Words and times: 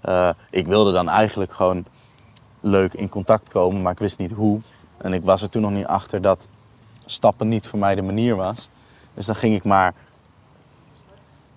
Eh, 0.00 0.30
ik 0.50 0.66
wilde 0.66 0.92
dan 0.92 1.08
eigenlijk 1.08 1.52
gewoon 1.52 1.84
leuk 2.60 2.94
in 2.94 3.08
contact 3.08 3.48
komen, 3.48 3.82
maar 3.82 3.92
ik 3.92 3.98
wist 3.98 4.18
niet 4.18 4.32
hoe. 4.32 4.60
En 4.96 5.12
ik 5.12 5.24
was 5.24 5.42
er 5.42 5.48
toen 5.48 5.62
nog 5.62 5.70
niet 5.70 5.86
achter 5.86 6.22
dat 6.22 6.48
stappen 7.04 7.48
niet 7.48 7.66
voor 7.66 7.78
mij 7.78 7.94
de 7.94 8.02
manier 8.02 8.36
was. 8.36 8.68
Dus 9.14 9.26
dan 9.26 9.34
ging 9.34 9.54
ik 9.54 9.64
maar 9.64 9.94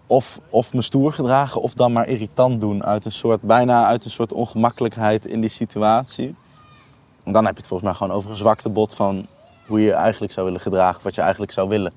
of, 0.08 0.40
of 0.50 0.74
me 0.74 0.82
stoer 0.82 1.14
gedragen 1.14 1.62
of 1.62 1.74
dan 1.74 1.92
maar 1.92 2.08
irritant 2.08 2.62
doen. 2.62 2.84
Uit 2.84 3.06
een 3.06 3.12
soort, 3.12 3.42
bijna 3.42 3.86
uit 3.86 4.06
een 4.06 4.12
soort 4.12 4.34
ongemakkelijkheid 4.34 5.26
in 5.26 5.42
die 5.42 5.50
situatie. 5.50 6.36
En 7.24 7.32
dan 7.32 7.46
heb 7.46 7.54
je 7.54 7.60
het 7.60 7.68
volgens 7.68 7.90
mij 7.90 7.98
gewoon 7.98 8.18
over 8.18 8.30
een 8.30 8.38
zwaktebod 8.38 8.94
van 8.94 9.28
hoe 9.68 9.80
je 9.80 9.86
je 9.86 9.94
eigenlijk 9.94 10.34
zou 10.34 10.46
willen 10.46 10.62
gedragen. 10.62 11.04
Wat 11.04 11.16
je 11.16 11.22
eigenlijk 11.22 11.52
zou 11.52 11.70
willen. 11.70 11.94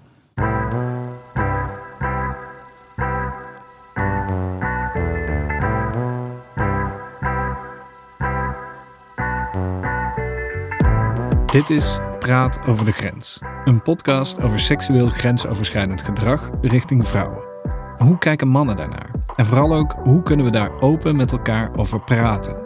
Dit 11.56 11.70
is 11.70 11.98
Praat 12.18 12.58
over 12.66 12.84
de 12.84 12.92
Grens. 12.92 13.38
Een 13.64 13.82
podcast 13.82 14.42
over 14.42 14.58
seksueel 14.58 15.08
grensoverschrijdend 15.08 16.02
gedrag 16.02 16.50
richting 16.60 17.08
vrouwen. 17.08 17.44
Hoe 17.98 18.18
kijken 18.18 18.48
mannen 18.48 18.76
daarnaar? 18.76 19.10
En 19.36 19.46
vooral 19.46 19.74
ook, 19.74 19.92
hoe 19.92 20.22
kunnen 20.22 20.44
we 20.44 20.52
daar 20.52 20.80
open 20.80 21.16
met 21.16 21.32
elkaar 21.32 21.70
over 21.76 22.00
praten? 22.00 22.56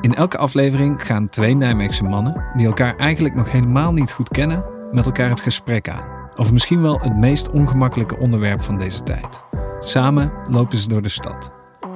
In 0.00 0.14
elke 0.14 0.38
aflevering 0.38 1.06
gaan 1.06 1.28
twee 1.28 1.56
Nijmeegse 1.56 2.04
mannen, 2.04 2.44
die 2.56 2.66
elkaar 2.66 2.96
eigenlijk 2.96 3.34
nog 3.34 3.50
helemaal 3.50 3.92
niet 3.92 4.12
goed 4.12 4.28
kennen, 4.28 4.64
met 4.92 5.06
elkaar 5.06 5.28
het 5.30 5.40
gesprek 5.40 5.88
aan. 5.88 6.30
Over 6.34 6.52
misschien 6.52 6.82
wel 6.82 7.00
het 7.00 7.16
meest 7.16 7.50
ongemakkelijke 7.50 8.16
onderwerp 8.16 8.62
van 8.62 8.78
deze 8.78 9.02
tijd. 9.02 9.42
Samen 9.80 10.32
lopen 10.50 10.78
ze 10.78 10.88
door 10.88 11.02
de 11.02 11.08
stad. 11.08 11.52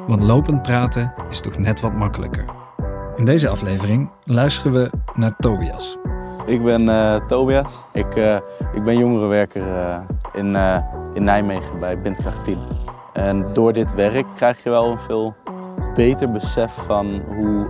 Want 0.07 0.23
lopend 0.23 0.63
praten 0.63 1.15
is 1.31 1.41
toch 1.41 1.59
net 1.59 1.81
wat 1.81 1.95
makkelijker. 1.95 2.45
In 3.17 3.25
deze 3.25 3.49
aflevering 3.49 4.11
luisteren 4.25 4.73
we 4.73 4.91
naar 5.15 5.37
Tobias. 5.37 5.99
Ik 6.49 6.63
ben 6.63 6.89
eh, 6.89 7.17
Tobias. 7.27 7.85
Ik, 7.93 8.17
eh, 8.17 8.37
ik 8.75 8.85
ben 8.85 8.99
jongerenwerker 8.99 9.63
uh, 9.63 9.99
in, 10.33 10.57
in 11.15 11.25
Nijmegen 11.25 11.79
bij 11.79 12.01
Bindkracht 12.01 12.45
10. 12.45 12.59
En 13.13 13.53
door 13.53 13.73
dit 13.73 13.95
werk 13.95 14.27
krijg 14.35 14.63
je 14.63 14.71
wel 14.71 14.91
een 14.91 14.99
veel 14.99 15.35
beter 15.95 16.31
besef 16.31 16.73
van 16.73 17.23
hoe, 17.27 17.67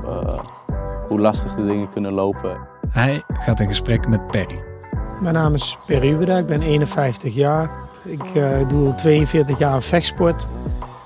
hoe 1.09 1.21
lastig 1.21 1.55
de 1.55 1.67
dingen 1.67 1.89
kunnen 1.89 2.13
lopen. 2.13 2.57
Hij 2.91 3.23
gaat 3.29 3.61
in 3.61 3.69
gesprek 3.69 4.09
met 4.09 4.27
Perry. 4.27 4.63
Mijn 5.21 5.35
naam 5.35 5.55
is 5.55 5.79
Perry 5.87 6.11
Ubeda, 6.11 6.39
ik 6.39 6.47
ben 6.47 6.63
51 6.63 7.35
jaar. 7.35 7.71
Ik 8.05 8.35
doe 8.69 8.87
al 8.87 8.95
42 8.95 9.59
jaar 9.59 9.83
vechtsport. 9.83 10.47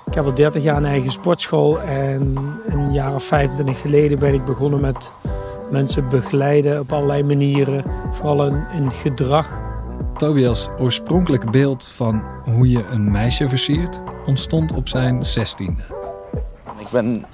Ik 0.05 0.13
heb 0.13 0.25
al 0.25 0.33
30 0.33 0.63
jaar 0.63 0.77
een 0.77 0.85
eigen 0.85 1.11
sportschool 1.11 1.81
en 1.81 2.37
een 2.67 2.93
jaar 2.93 3.15
of 3.15 3.23
25 3.23 3.81
geleden 3.81 4.19
ben 4.19 4.33
ik 4.33 4.45
begonnen 4.45 4.81
met 4.81 5.11
mensen 5.71 6.09
begeleiden 6.09 6.79
op 6.79 6.91
allerlei 6.93 7.23
manieren, 7.23 7.83
vooral 8.13 8.47
in, 8.47 8.65
in 8.73 8.91
gedrag. 8.91 9.61
Tobias' 10.17 10.67
oorspronkelijke 10.79 11.49
beeld 11.49 11.91
van 11.95 12.23
hoe 12.43 12.69
je 12.69 12.85
een 12.85 13.11
meisje 13.11 13.49
versiert 13.49 13.99
ontstond 14.25 14.71
op 14.71 14.87
zijn 14.87 15.25
zestiende. 15.25 15.83
Ik 16.77 16.89
ben 16.91 17.25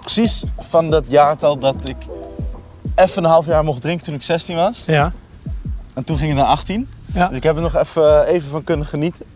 precies 0.00 0.44
van 0.58 0.90
dat 0.90 1.04
jaartal 1.08 1.58
dat 1.58 1.76
ik 1.84 1.96
even 2.94 3.24
een 3.24 3.30
half 3.30 3.46
jaar 3.46 3.64
mocht 3.64 3.80
drinken 3.80 4.04
toen 4.04 4.14
ik 4.14 4.22
16 4.22 4.56
was. 4.56 4.84
Ja. 4.86 5.12
En 5.94 6.04
toen 6.04 6.18
ging 6.18 6.28
het 6.28 6.38
naar 6.38 6.48
18. 6.48 6.88
Ja. 7.12 7.28
Dus 7.28 7.36
ik 7.36 7.42
heb 7.42 7.56
er 7.56 7.62
nog 7.62 7.76
even, 7.76 8.26
even 8.26 8.50
van 8.50 8.64
kunnen 8.64 8.86
genieten. 8.86 9.26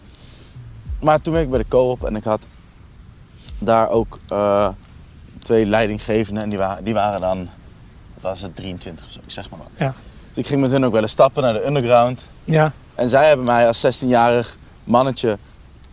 Maar 1.00 1.20
toen 1.20 1.33
ben 1.33 1.43
ik 1.43 1.50
bij 1.50 1.59
de 1.59 1.69
co-op 1.69 2.05
en 2.05 2.17
ik 2.17 2.25
had 2.25 2.41
daar 3.59 3.89
ook 3.91 4.19
uh, 4.33 4.69
twee 5.39 5.67
leidinggevenden. 5.67 6.43
En 6.43 6.48
die 6.48 6.59
waren, 6.59 6.84
die 6.84 6.95
waren 6.95 7.20
dan 7.20 7.48
was 8.23 8.41
het 8.41 8.56
23 8.56 9.05
of 9.06 9.12
zo, 9.12 9.20
ik 9.25 9.31
zeg 9.31 9.51
maar 9.51 9.59
wat. 9.59 9.69
Ja. 9.77 9.95
Dus 10.28 10.39
ik 10.39 10.47
ging 10.47 10.61
met 10.61 10.70
hun 10.70 10.84
ook 10.84 10.92
wel 10.92 11.03
eens 11.03 11.11
stappen 11.11 11.42
naar 11.42 11.53
de 11.53 11.67
underground. 11.67 12.28
Ja. 12.45 12.73
En 12.94 13.09
zij 13.09 13.28
hebben 13.28 13.47
mij 13.47 13.66
als 13.66 13.87
16-jarig 14.05 14.56
mannetje 14.84 15.38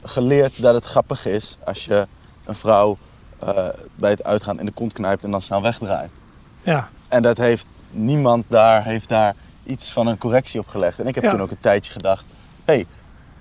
geleerd 0.04 0.62
dat 0.62 0.74
het 0.74 0.86
grappig 0.86 1.26
is 1.26 1.58
als 1.66 1.86
je 1.86 2.08
een 2.46 2.56
vrouw 2.56 2.98
uh, 3.44 3.68
bij 3.96 4.10
het 4.10 4.24
uitgaan 4.24 4.60
in 4.60 4.66
de 4.66 4.72
kont 4.72 4.94
knijpt 4.94 5.24
en 5.24 5.32
dan 5.32 5.42
snel 5.42 5.62
wegdraait. 5.62 6.10
Ja. 6.62 6.90
En 7.08 7.22
dat 7.22 7.38
heeft 7.38 7.66
niemand 7.92 8.46
daar, 8.48 8.84
heeft 8.84 9.10
daar 9.10 9.36
iets 9.66 9.92
van 9.92 10.08
een 10.08 10.18
correctie 10.18 10.60
op 10.60 10.68
gelegd. 10.68 11.00
En 11.00 11.08
ik 11.08 11.16
heb 11.16 11.24
Ja. 11.24 11.30
toen 11.30 11.42
ook 11.42 11.52
een 11.52 11.60
tijdje 11.60 11.92
gedacht, 11.92 12.26
hé, 12.66 12.74
hey, 12.74 12.86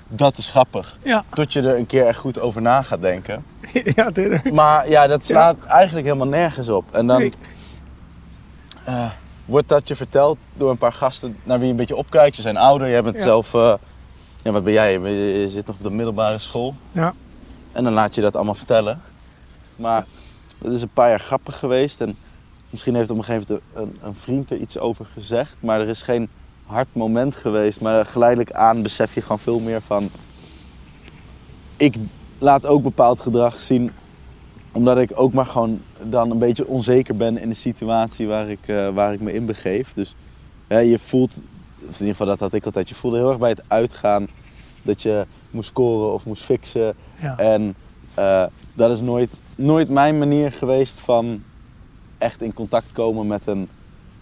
dat 0.08 0.38
is 0.38 0.46
grappig. 0.48 0.98
Ja. 1.02 1.24
Tot 1.34 1.52
je 1.52 1.60
er 1.60 1.78
een 1.78 1.86
keer 1.86 2.06
echt 2.06 2.18
goed 2.18 2.40
over 2.40 2.62
na 2.62 2.82
gaat 2.82 3.00
denken. 3.00 3.44
ja, 3.96 4.10
dit- 4.10 4.52
Maar 4.52 4.88
ja, 4.88 5.06
dat 5.06 5.24
slaat 5.24 5.56
eigenlijk 5.66 6.06
helemaal 6.06 6.26
nergens 6.28 6.68
op. 6.68 6.94
En 6.94 7.06
dan 7.06 7.18
Nee. 7.18 7.32
Eh, 8.88 9.10
wordt 9.44 9.68
dat 9.68 9.88
je 9.88 9.96
verteld 9.96 10.38
door 10.54 10.70
een 10.70 10.78
paar 10.78 10.92
gasten 10.92 11.36
naar 11.44 11.56
wie 11.56 11.64
je 11.66 11.70
een 11.72 11.78
beetje 11.78 11.96
opkijkt. 11.96 12.36
Ze 12.36 12.42
zijn 12.42 12.56
ouder, 12.56 12.88
jij 12.90 13.02
bent 13.02 13.16
Ja. 13.16 13.22
zelf... 13.22 13.54
eh, 13.54 13.74
ja, 14.42 14.50
wat 14.52 14.64
ben 14.64 14.72
jij? 14.72 14.92
Je- 14.92 15.08
Je 15.40 15.48
zit 15.48 15.66
nog 15.66 15.76
op 15.76 15.82
de 15.82 15.90
middelbare 15.90 16.38
school. 16.38 16.74
ja. 16.92 17.14
En 17.72 17.84
dan 17.84 17.92
laat 17.92 18.14
je 18.14 18.20
dat 18.20 18.36
allemaal 18.36 18.54
vertellen. 18.54 19.00
Maar 19.76 20.06
het 20.64 20.72
is 20.74 20.82
een 20.82 20.88
paar 20.92 21.08
jaar 21.08 21.20
grappig 21.20 21.58
geweest. 21.58 22.00
En 22.00 22.16
misschien 22.70 22.94
heeft 22.94 23.10
op 23.10 23.16
een 23.18 23.24
gegeven 23.24 23.60
moment 23.74 23.92
een, 24.02 24.08
een 24.08 24.14
vriend 24.14 24.50
er 24.50 24.56
iets 24.56 24.78
over 24.78 25.06
gezegd. 25.12 25.56
Maar 25.60 25.80
er 25.80 25.88
is 25.88 26.02
geen 26.02 26.28
hard 26.66 26.88
moment 26.92 27.36
geweest. 27.36 27.80
Maar 27.80 28.06
geleidelijk 28.06 28.52
aan 28.52 28.82
besef 28.82 29.14
je 29.14 29.20
gewoon 29.22 29.38
veel 29.38 29.58
meer 29.58 29.80
van... 29.86 30.08
Ik 31.76 31.96
laat 32.38 32.66
ook 32.66 32.82
bepaald 32.82 33.20
gedrag 33.20 33.58
zien. 33.58 33.92
Omdat 34.72 34.98
ik 34.98 35.10
ook 35.14 35.32
maar 35.32 35.46
gewoon 35.46 35.80
dan 36.02 36.30
een 36.30 36.38
beetje 36.38 36.66
onzeker 36.66 37.16
ben 37.16 37.38
in 37.38 37.48
de 37.48 37.54
situatie 37.54 38.26
waar 38.26 38.50
ik, 38.50 38.68
eh, 38.68 38.88
waar 38.88 39.12
ik 39.12 39.20
me 39.20 39.32
in 39.32 39.46
begeef. 39.46 39.92
Dus 39.92 40.14
je 40.68 40.98
voelt, 40.98 41.34
of 41.88 41.94
in 41.94 42.06
ieder 42.06 42.08
geval 42.08 42.26
dat 42.26 42.40
had 42.40 42.52
ik 42.52 42.64
altijd, 42.64 42.88
je 42.88 42.94
voelde 42.94 43.16
heel 43.16 43.28
erg 43.28 43.38
bij 43.38 43.50
het 43.50 43.62
uitgaan 43.66 44.28
dat 44.82 45.02
je 45.02 45.26
moest 45.50 45.68
scoren 45.68 46.12
of 46.12 46.24
moest 46.24 46.42
fixen. 46.42 46.94
ja. 47.20 47.38
En 47.38 47.74
eh, 48.14 48.44
dat 48.74 48.90
is 48.90 49.00
nooit, 49.00 49.30
nooit 49.54 49.88
mijn 49.88 50.18
manier 50.18 50.52
geweest 50.52 51.00
van 51.00 51.42
echt 52.18 52.42
in 52.42 52.54
contact 52.54 52.92
komen 52.92 53.26
met 53.26 53.46
een, 53.46 53.68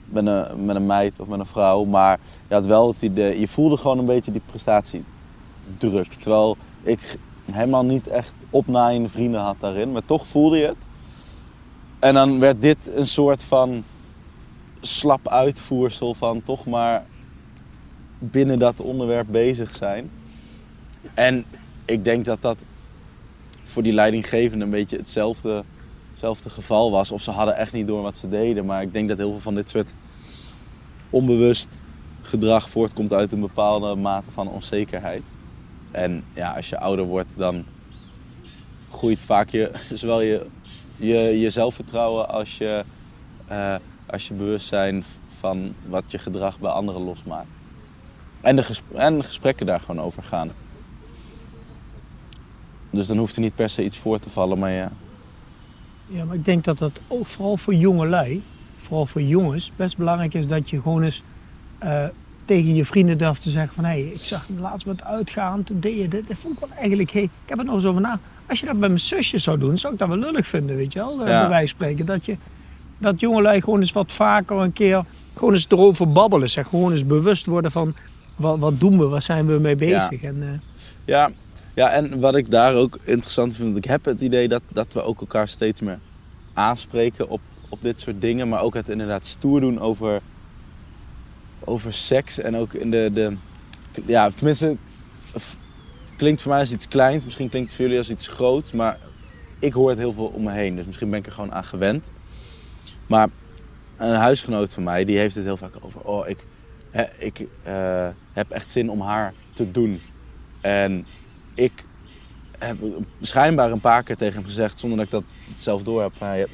met, 0.04 0.26
een, 0.26 0.64
met 0.64 0.76
een 0.76 0.86
meid 0.86 1.12
of 1.16 1.26
met 1.26 1.38
een 1.38 1.46
vrouw. 1.46 1.84
Maar 1.84 2.18
je 2.48 2.54
had 2.54 2.66
wel 2.66 2.88
het 2.88 3.02
idee, 3.02 3.40
je 3.40 3.48
voelde 3.48 3.76
gewoon 3.76 3.98
een 3.98 4.06
beetje 4.06 4.32
die 4.32 4.42
prestatiedruk. 4.46 6.12
Terwijl 6.18 6.56
ik 6.82 7.18
helemaal 7.52 7.84
niet 7.84 8.06
echt 8.06 8.32
opnaaiende 8.50 9.08
vrienden 9.08 9.40
had 9.40 9.56
daarin, 9.60 9.92
maar 9.92 10.04
toch 10.04 10.26
voelde 10.26 10.56
je 10.56 10.66
het. 10.66 10.76
En 11.98 12.14
dan 12.14 12.38
werd 12.38 12.60
dit 12.60 12.78
een 12.94 13.06
soort 13.06 13.42
van 13.42 13.84
slap 14.80 15.28
uitvoersel 15.28 16.14
van 16.14 16.42
toch 16.42 16.66
maar 16.66 17.04
binnen 18.18 18.58
dat 18.58 18.80
onderwerp 18.80 19.26
bezig 19.30 19.74
zijn. 19.74 20.10
En 21.14 21.44
ik 21.84 22.04
denk 22.04 22.24
dat 22.24 22.42
dat 22.42 22.56
voor 23.62 23.82
die 23.82 23.92
leidinggevende 23.92 24.64
een 24.64 24.70
beetje 24.70 24.96
hetzelfde, 24.96 25.64
hetzelfde 26.10 26.50
geval 26.50 26.90
was. 26.90 27.12
Of 27.12 27.22
ze 27.22 27.30
hadden 27.30 27.56
echt 27.56 27.72
niet 27.72 27.86
door 27.86 28.02
wat 28.02 28.16
ze 28.16 28.28
deden. 28.28 28.64
Maar 28.64 28.82
ik 28.82 28.92
denk 28.92 29.08
dat 29.08 29.18
heel 29.18 29.30
veel 29.30 29.40
van 29.40 29.54
dit 29.54 29.70
soort 29.70 29.94
onbewust 31.10 31.80
gedrag 32.20 32.70
voortkomt 32.70 33.12
uit 33.12 33.32
een 33.32 33.40
bepaalde 33.40 33.94
mate 33.94 34.30
van 34.30 34.48
onzekerheid. 34.48 35.22
En 35.96 36.24
ja, 36.34 36.52
als 36.52 36.68
je 36.68 36.78
ouder 36.78 37.04
wordt, 37.04 37.28
dan 37.36 37.64
groeit 38.90 39.22
vaak 39.22 39.48
je, 39.48 39.70
zowel 39.94 40.20
je, 40.20 40.46
je, 40.96 41.16
je 41.16 41.50
zelfvertrouwen 41.50 42.28
als 42.28 42.58
je, 42.58 42.84
eh, 43.46 43.74
als 44.06 44.28
je 44.28 44.34
bewustzijn 44.34 45.04
van 45.38 45.74
wat 45.88 46.04
je 46.10 46.18
gedrag 46.18 46.58
bij 46.58 46.70
anderen 46.70 47.02
losmaakt. 47.02 47.48
En 48.40 48.56
de, 48.56 48.66
en 48.94 49.24
gesprekken 49.24 49.66
daar 49.66 49.80
gewoon 49.80 50.04
over 50.04 50.22
gaan. 50.22 50.50
Dus 52.90 53.06
dan 53.06 53.16
hoeft 53.16 53.36
er 53.36 53.42
niet 53.42 53.54
per 53.54 53.70
se 53.70 53.84
iets 53.84 53.98
voor 53.98 54.18
te 54.18 54.30
vallen, 54.30 54.58
maar 54.58 54.70
ja. 54.70 54.92
Ja, 56.06 56.24
maar 56.24 56.34
ik 56.34 56.44
denk 56.44 56.64
dat 56.64 56.78
dat 56.78 57.00
vooral 57.22 57.56
voor 57.56 57.74
jongelui, 57.74 58.42
vooral 58.76 59.06
voor 59.06 59.22
jongens, 59.22 59.72
best 59.76 59.96
belangrijk 59.96 60.34
is 60.34 60.46
dat 60.46 60.70
je 60.70 60.82
gewoon 60.82 61.02
eens 61.02 61.22
eh, 61.78 62.06
tegen 62.46 62.74
je 62.74 62.84
vrienden 62.84 63.18
durft 63.18 63.42
te 63.42 63.50
zeggen 63.50 63.74
van 63.74 63.84
hé, 63.84 63.90
hey, 63.90 64.02
ik 64.02 64.20
zag 64.20 64.46
hem 64.46 64.60
laatst 64.60 64.86
met 64.86 65.04
uitgaan, 65.04 65.64
toen 65.64 65.80
deed 65.80 65.96
je 65.96 66.08
dit. 66.08 66.28
Dat 66.28 66.36
vond 66.36 66.54
ik 66.54 66.60
wel 66.60 66.78
eigenlijk, 66.78 67.10
hey, 67.10 67.22
ik 67.22 67.30
heb 67.46 67.58
er 67.58 67.64
nog 67.64 67.74
eens 67.74 67.84
over 67.84 68.00
na. 68.00 68.18
Als 68.48 68.60
je 68.60 68.66
dat 68.66 68.78
bij 68.78 68.88
mijn 68.88 69.00
zusje 69.00 69.38
zou 69.38 69.58
doen, 69.58 69.78
zou 69.78 69.92
ik 69.92 69.98
dat 69.98 70.08
wel 70.08 70.16
lullig 70.18 70.46
vinden, 70.46 70.76
weet 70.76 70.92
je 70.92 70.98
wel, 70.98 71.12
eh, 71.22 71.28
Ja. 71.28 71.40
bij 71.40 71.48
wijze 71.48 71.74
van 71.76 71.86
spreken. 71.86 72.06
Dat, 72.06 72.24
je, 72.26 72.36
dat 72.98 73.20
jongelui 73.20 73.60
gewoon 73.60 73.80
eens 73.80 73.92
wat 73.92 74.12
vaker 74.12 74.56
een 74.56 74.72
keer, 74.72 75.04
gewoon 75.34 75.52
eens 75.54 75.66
erover 75.68 76.12
babbelen, 76.12 76.50
zeg. 76.50 76.68
Gewoon 76.68 76.90
eens 76.90 77.06
bewust 77.06 77.46
worden 77.46 77.70
van 77.70 77.94
wat, 78.36 78.58
wat 78.58 78.80
doen 78.80 78.98
we, 78.98 79.04
waar 79.06 79.22
zijn 79.22 79.46
we 79.46 79.58
mee 79.58 79.76
bezig. 79.76 80.22
En, 80.22 80.36
eh, 80.42 80.48
Ja, 81.04 81.30
ja, 81.74 81.90
en 81.90 82.20
wat 82.20 82.34
ik 82.36 82.50
daar 82.50 82.74
ook 82.74 82.98
interessant 83.04 83.56
vind, 83.56 83.76
ik 83.76 83.84
heb 83.84 84.04
het 84.04 84.20
idee 84.20 84.48
dat, 84.48 84.62
dat 84.68 84.92
we 84.92 85.02
ook 85.02 85.20
elkaar 85.20 85.48
steeds 85.48 85.80
meer 85.80 85.98
aanspreken 86.52 87.28
op, 87.28 87.40
op 87.68 87.78
dit 87.82 88.00
soort 88.00 88.20
dingen. 88.20 88.48
Maar 88.48 88.60
ook 88.60 88.74
het 88.74 88.88
inderdaad 88.88 89.24
stoer 89.26 89.60
doen 89.60 89.80
over, 89.80 90.20
over 91.66 91.92
seks. 91.92 92.38
En 92.38 92.56
ook 92.56 92.72
in 92.72 92.90
de, 92.90 93.10
de 93.12 93.36
ja, 94.06 94.30
tenminste, 94.30 94.76
het 95.32 95.58
klinkt 96.16 96.42
voor 96.42 96.50
mij 96.50 96.60
als 96.60 96.72
iets 96.72 96.88
kleins. 96.88 97.24
Misschien 97.24 97.48
klinkt 97.48 97.68
het 97.68 97.76
voor 97.76 97.86
jullie 97.86 98.00
als 98.00 98.10
iets 98.10 98.28
groots. 98.28 98.72
Maar 98.72 98.98
ik 99.58 99.72
hoor 99.72 99.90
het 99.90 99.98
heel 99.98 100.12
veel 100.12 100.26
om 100.26 100.42
me 100.42 100.52
heen. 100.52 100.76
Dus 100.76 100.86
misschien 100.86 101.10
ben 101.10 101.18
ik 101.18 101.26
er 101.26 101.32
gewoon 101.32 101.52
aan 101.52 101.64
gewend. 101.64 102.10
Maar 103.06 103.28
een 103.96 104.14
huisgenoot 104.14 104.74
van 104.74 104.82
mij, 104.82 105.04
die 105.04 105.18
heeft 105.18 105.34
het 105.34 105.44
heel 105.44 105.56
vaak 105.56 105.74
over... 105.80 106.00
Oh, 106.00 106.28
ik, 106.28 106.46
ik 107.18 107.46
eh, 107.62 108.08
heb 108.32 108.50
echt 108.50 108.70
zin 108.70 108.90
om 108.90 109.00
haar 109.00 109.32
te 109.52 109.70
doen. 109.70 110.00
En 110.60 111.06
ik 111.54 111.84
heb 112.58 112.76
schijnbaar 113.20 113.70
een 113.70 113.80
paar 113.80 114.02
keer 114.02 114.16
tegen 114.16 114.34
hem 114.34 114.44
gezegd... 114.44 114.78
zonder 114.78 114.98
dat 114.98 115.06
ik 115.06 115.12
dat 115.12 115.22
zelf 115.56 115.82
door 115.82 116.02
heb. 116.02 116.12
Van, 116.16 116.36
je, 116.36 116.46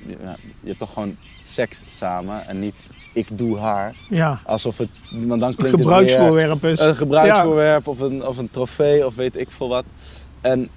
hebt 0.64 0.78
toch 0.78 0.93
gewoon 0.93 1.16
seks 1.43 1.84
samen 1.87 2.46
en 2.46 2.58
niet 2.58 2.75
ik 3.12 3.38
doe 3.38 3.58
haar. 3.58 3.94
Ja, 4.08 4.40
Alsof 4.44 4.78
het... 4.78 4.88
Want 5.10 5.40
dan 5.40 5.49
een 5.49 5.56
klinkt 5.56 5.60
het 5.60 5.70
weer 5.70 5.78
gebruiksvoorwerp 5.78 6.64
is. 6.64 6.81
een 6.81 6.96
gebruiksvoorwerp 6.96 7.87
of, 7.87 8.00
een, 8.00 8.26
of 8.26 8.37
een 8.37 8.50
trofee 8.50 9.06
of 9.06 9.14
weet 9.14 9.37
ik 9.37 9.50
veel 9.50 9.69
wat. 9.69 9.84
En 10.40 10.69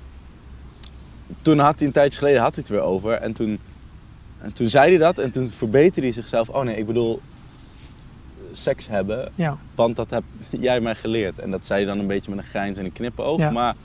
toen 1.42 1.60
had 1.60 1.78
hij 1.78 1.88
een 1.88 1.94
tijdje 1.94 2.20
geleden 2.20 2.42
had 2.42 2.56
hij 2.56 2.64
het 2.68 2.72
weer 2.72 2.82
over. 2.82 3.14
En 3.14 3.34
toen, 3.34 3.60
en 4.42 4.54
toen 4.54 4.68
zei 4.68 4.90
hij 4.90 4.98
dat 4.98 5.18
en 5.18 5.32
toen 5.32 5.48
verbeterde 5.48 6.02
hij 6.02 6.12
zichzelf. 6.12 6.50
Oh 6.50 6.64
nee, 6.64 6.78
ik 6.78 6.86
bedoel 6.86 7.22
seks 8.52 8.88
hebben. 8.88 9.32
Ja, 9.36 9.58
Want 9.76 9.96
dat 9.96 10.10
heb 10.10 10.24
jij 10.50 10.80
mij 10.80 10.96
geleerd. 10.96 11.40
En 11.40 11.52
dat 11.52 11.66
zei 11.66 11.80
hij 11.80 11.90
dan 11.90 12.00
een 12.00 12.08
beetje 12.08 12.30
met 12.30 12.40
een 12.40 12.50
grijns 12.50 12.78
en 12.78 12.86
een 12.86 12.94
knipoog. 12.94 13.40
Ja. 13.40 13.50
Maar 13.50 13.76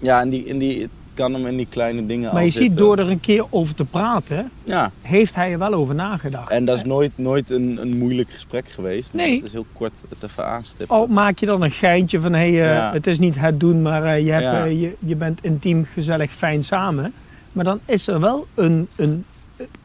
ja, 0.00 0.20
in 0.22 0.30
die, 0.30 0.44
in 0.44 0.58
die, 0.58 0.80
het 0.80 0.90
kan 1.14 1.34
hem 1.34 1.46
in 1.46 1.56
die 1.56 1.66
kleine 1.70 2.06
dingen 2.06 2.32
maar 2.34 2.44
je 2.44 2.50
ziet 2.50 2.76
door 2.76 2.98
er 2.98 3.08
een 3.10 3.20
keer 3.20 3.44
over 3.50 3.74
te 3.74 3.84
praten, 3.84 4.50
Ja, 4.64 4.90
heeft 5.02 5.34
hij 5.34 5.52
er 5.52 5.58
wel 5.58 5.72
over 5.72 5.94
nagedacht. 5.94 6.50
en 6.50 6.64
dat 6.64 6.76
is 6.76 6.84
nooit, 6.84 7.10
nooit 7.14 7.50
een, 7.50 7.78
een 7.80 7.98
moeilijk 7.98 8.30
gesprek 8.30 8.68
geweest. 8.68 9.12
Nee. 9.12 9.34
Het 9.36 9.44
is 9.44 9.52
heel 9.52 9.66
kort 9.72 9.92
het 10.08 10.22
even 10.30 10.46
aanstippen. 10.46 10.96
Al 10.96 11.06
maak 11.06 11.38
je 11.38 11.46
dan 11.46 11.62
een 11.62 11.70
geintje 11.70 12.20
van, 12.20 12.32
hé, 12.32 12.38
hey, 12.52 12.68
eh, 12.70 12.74
Ja. 12.76 12.92
het 12.92 13.06
is 13.06 13.18
niet 13.18 13.40
het 13.40 13.60
doen, 13.60 13.82
maar 13.82 14.04
eh, 14.04 14.24
je, 14.24 14.30
hebt, 14.30 14.42
Ja. 14.44 14.64
eh, 14.64 14.80
je, 14.80 14.94
je 14.98 15.16
bent 15.16 15.38
intiem, 15.42 15.84
gezellig, 15.92 16.30
fijn 16.32 16.64
samen. 16.64 17.12
Maar 17.52 17.64
dan 17.64 17.80
is 17.84 18.06
er 18.06 18.20
wel 18.20 18.46
een, 18.54 18.88
een, 18.96 19.24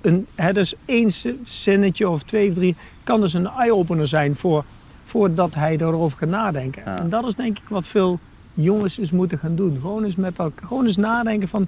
een 0.02 0.26
hè, 0.36 0.54
dus 0.54 0.74
één 0.86 1.12
zi- 1.12 1.40
zinnetje 1.44 2.10
of 2.10 2.24
twee 2.24 2.50
of 2.50 2.54
drie, 2.56 2.76
kan 3.04 3.22
dus 3.22 3.34
een 3.34 3.48
eye-opener 3.48 4.08
zijn 4.08 4.36
voor, 4.36 4.64
voordat 5.06 5.54
hij 5.56 5.78
erover 5.78 6.18
kan 6.18 6.30
nadenken. 6.30 6.82
Ja. 6.86 6.98
En 6.98 7.10
dat 7.10 7.26
is 7.26 7.36
denk 7.36 7.58
ik 7.58 7.68
wat 7.70 7.88
veel 7.88 8.20
jongens 8.56 8.98
eens 8.98 9.12
moeten 9.12 9.38
gaan 9.38 9.56
doen. 9.56 9.78
Gewoon 9.82 10.04
eens 10.04 10.16
met 10.16 10.40
elkaar, 10.40 10.68
gewoon 10.68 10.86
eens 10.86 10.98
nadenken 10.98 11.48
van, 11.48 11.68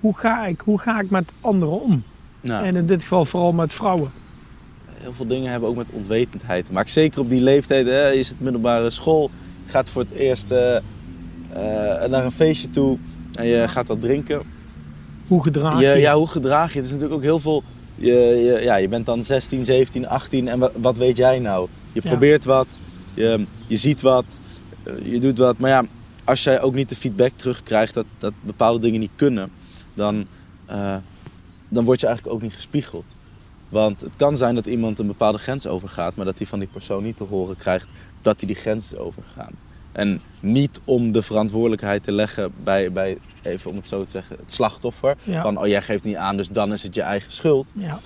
hoe 0.00 0.16
ga 0.18 0.46
ik, 0.46 0.60
hoe 0.60 0.78
ga 0.78 1.00
ik 1.00 1.10
met 1.10 1.32
anderen 1.40 1.80
om? 1.82 2.02
Ja. 2.40 2.62
En 2.64 2.76
in 2.76 2.86
dit 2.86 3.02
geval 3.02 3.24
vooral 3.24 3.52
met 3.52 3.72
vrouwen. 3.72 4.10
Heel 4.92 5.12
veel 5.12 5.26
dingen 5.26 5.50
hebben 5.50 5.68
ook 5.68 5.76
met 5.76 5.90
onwetendheid 5.90 6.66
te 6.66 6.72
maken. 6.72 6.90
Zeker 6.90 7.20
op 7.20 7.28
die 7.28 7.40
leeftijd, 7.40 7.86
hè, 7.86 8.06
je 8.08 8.22
zit 8.22 8.40
middelbare 8.40 8.90
school, 8.90 9.30
je 9.64 9.70
gaat 9.70 9.90
voor 9.90 10.02
het 10.02 10.10
eerst 10.12 10.50
eh, 10.50 10.76
eh, 10.76 10.82
naar 12.10 12.24
een 12.24 12.32
feestje 12.32 12.70
toe 12.70 12.98
en 13.32 13.46
je 13.46 13.68
gaat 13.68 13.88
wat 13.88 14.00
drinken. 14.00 14.42
Hoe 15.26 15.42
gedraag 15.42 15.80
Je, 15.80 15.86
je? 15.86 15.96
ja, 15.98 16.14
hoe 16.14 16.26
gedraag 16.28 16.72
je? 16.72 16.76
Het 16.78 16.86
is 16.86 16.92
natuurlijk 16.92 17.18
ook 17.18 17.26
heel 17.26 17.38
veel. 17.38 17.62
Je, 17.94 18.12
je, 18.12 18.58
ja, 18.62 18.76
je 18.76 18.88
bent 18.88 19.06
dan 19.06 19.22
16, 19.24 19.64
17, 19.64 20.08
18 20.08 20.48
en 20.48 20.58
wat, 20.58 20.72
wat 20.76 20.96
weet 20.96 21.16
jij 21.16 21.38
nou? 21.38 21.68
Je 21.92 22.00
Ja. 22.02 22.08
probeert 22.08 22.44
wat, 22.44 22.66
je, 23.14 23.44
je 23.66 23.76
ziet 23.76 24.00
wat, 24.00 24.24
eh, 24.82 24.92
je 25.12 25.20
doet 25.20 25.38
wat. 25.38 25.58
Maar 25.58 25.70
ja, 25.70 25.84
als 26.28 26.42
jij 26.42 26.60
ook 26.60 26.74
niet 26.74 26.88
de 26.88 26.96
feedback 26.96 27.32
terugkrijgt 27.36 27.94
dat, 27.94 28.06
dat 28.18 28.32
bepaalde 28.40 28.78
dingen 28.78 29.00
niet 29.00 29.10
kunnen, 29.16 29.50
dan, 29.94 30.26
eh, 30.66 30.96
dan 31.68 31.84
word 31.84 32.00
je 32.00 32.06
eigenlijk 32.06 32.36
ook 32.36 32.42
niet 32.42 32.54
gespiegeld. 32.54 33.04
Want 33.68 34.00
het 34.00 34.16
kan 34.16 34.36
zijn 34.36 34.54
dat 34.54 34.66
iemand 34.66 34.98
een 34.98 35.06
bepaalde 35.06 35.38
grens 35.38 35.66
overgaat, 35.66 36.14
maar 36.14 36.24
dat 36.24 36.38
hij 36.38 36.46
van 36.46 36.58
die 36.58 36.68
persoon 36.68 37.02
niet 37.02 37.16
te 37.16 37.24
horen 37.24 37.56
krijgt 37.56 37.86
dat 38.20 38.38
hij 38.38 38.46
die 38.46 38.56
grens 38.56 38.92
is 38.92 38.98
overgegaan. 38.98 39.52
En 39.92 40.20
niet 40.40 40.80
om 40.84 41.12
de 41.12 41.22
verantwoordelijkheid 41.22 42.02
te 42.02 42.12
leggen 42.12 42.52
bij, 42.62 42.92
bij 42.92 43.18
even 43.42 43.70
om 43.70 43.76
het 43.76 43.88
zo 43.88 44.04
te 44.04 44.10
zeggen, 44.10 44.36
het 44.40 44.52
slachtoffer. 44.52 45.16
Ja. 45.22 45.42
Van, 45.42 45.58
oh 45.58 45.66
jij 45.66 45.82
geeft 45.82 46.04
niet 46.04 46.16
aan, 46.16 46.36
dus 46.36 46.48
dan 46.48 46.72
is 46.72 46.82
het 46.82 46.94
je 46.94 47.02
eigen 47.02 47.32
schuld. 47.32 47.66
Ja. 47.72 47.98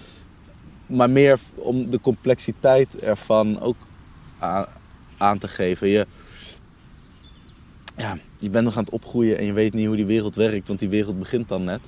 Maar 0.86 1.10
meer 1.10 1.38
om 1.54 1.90
de 1.90 2.00
complexiteit 2.00 2.98
ervan 2.98 3.60
ook 3.60 3.76
aan, 4.38 4.66
aan 5.16 5.38
te 5.38 5.48
geven. 5.48 5.88
Je, 5.88 6.06
ja, 7.96 8.18
je 8.38 8.50
bent 8.50 8.64
nog 8.64 8.76
aan 8.76 8.84
het 8.84 8.92
opgroeien 8.92 9.38
en 9.38 9.44
je 9.44 9.52
weet 9.52 9.74
niet 9.74 9.86
hoe 9.86 9.96
die 9.96 10.06
wereld 10.06 10.34
werkt, 10.34 10.68
want 10.68 10.78
die 10.78 10.88
wereld 10.88 11.18
begint 11.18 11.48
dan 11.48 11.64
net. 11.64 11.80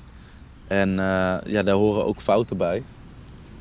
En 0.67 0.91
eh, 0.91 1.37
ja, 1.45 1.63
daar 1.63 1.75
horen 1.75 2.05
ook 2.05 2.21
fouten 2.21 2.57
bij. 2.57 2.83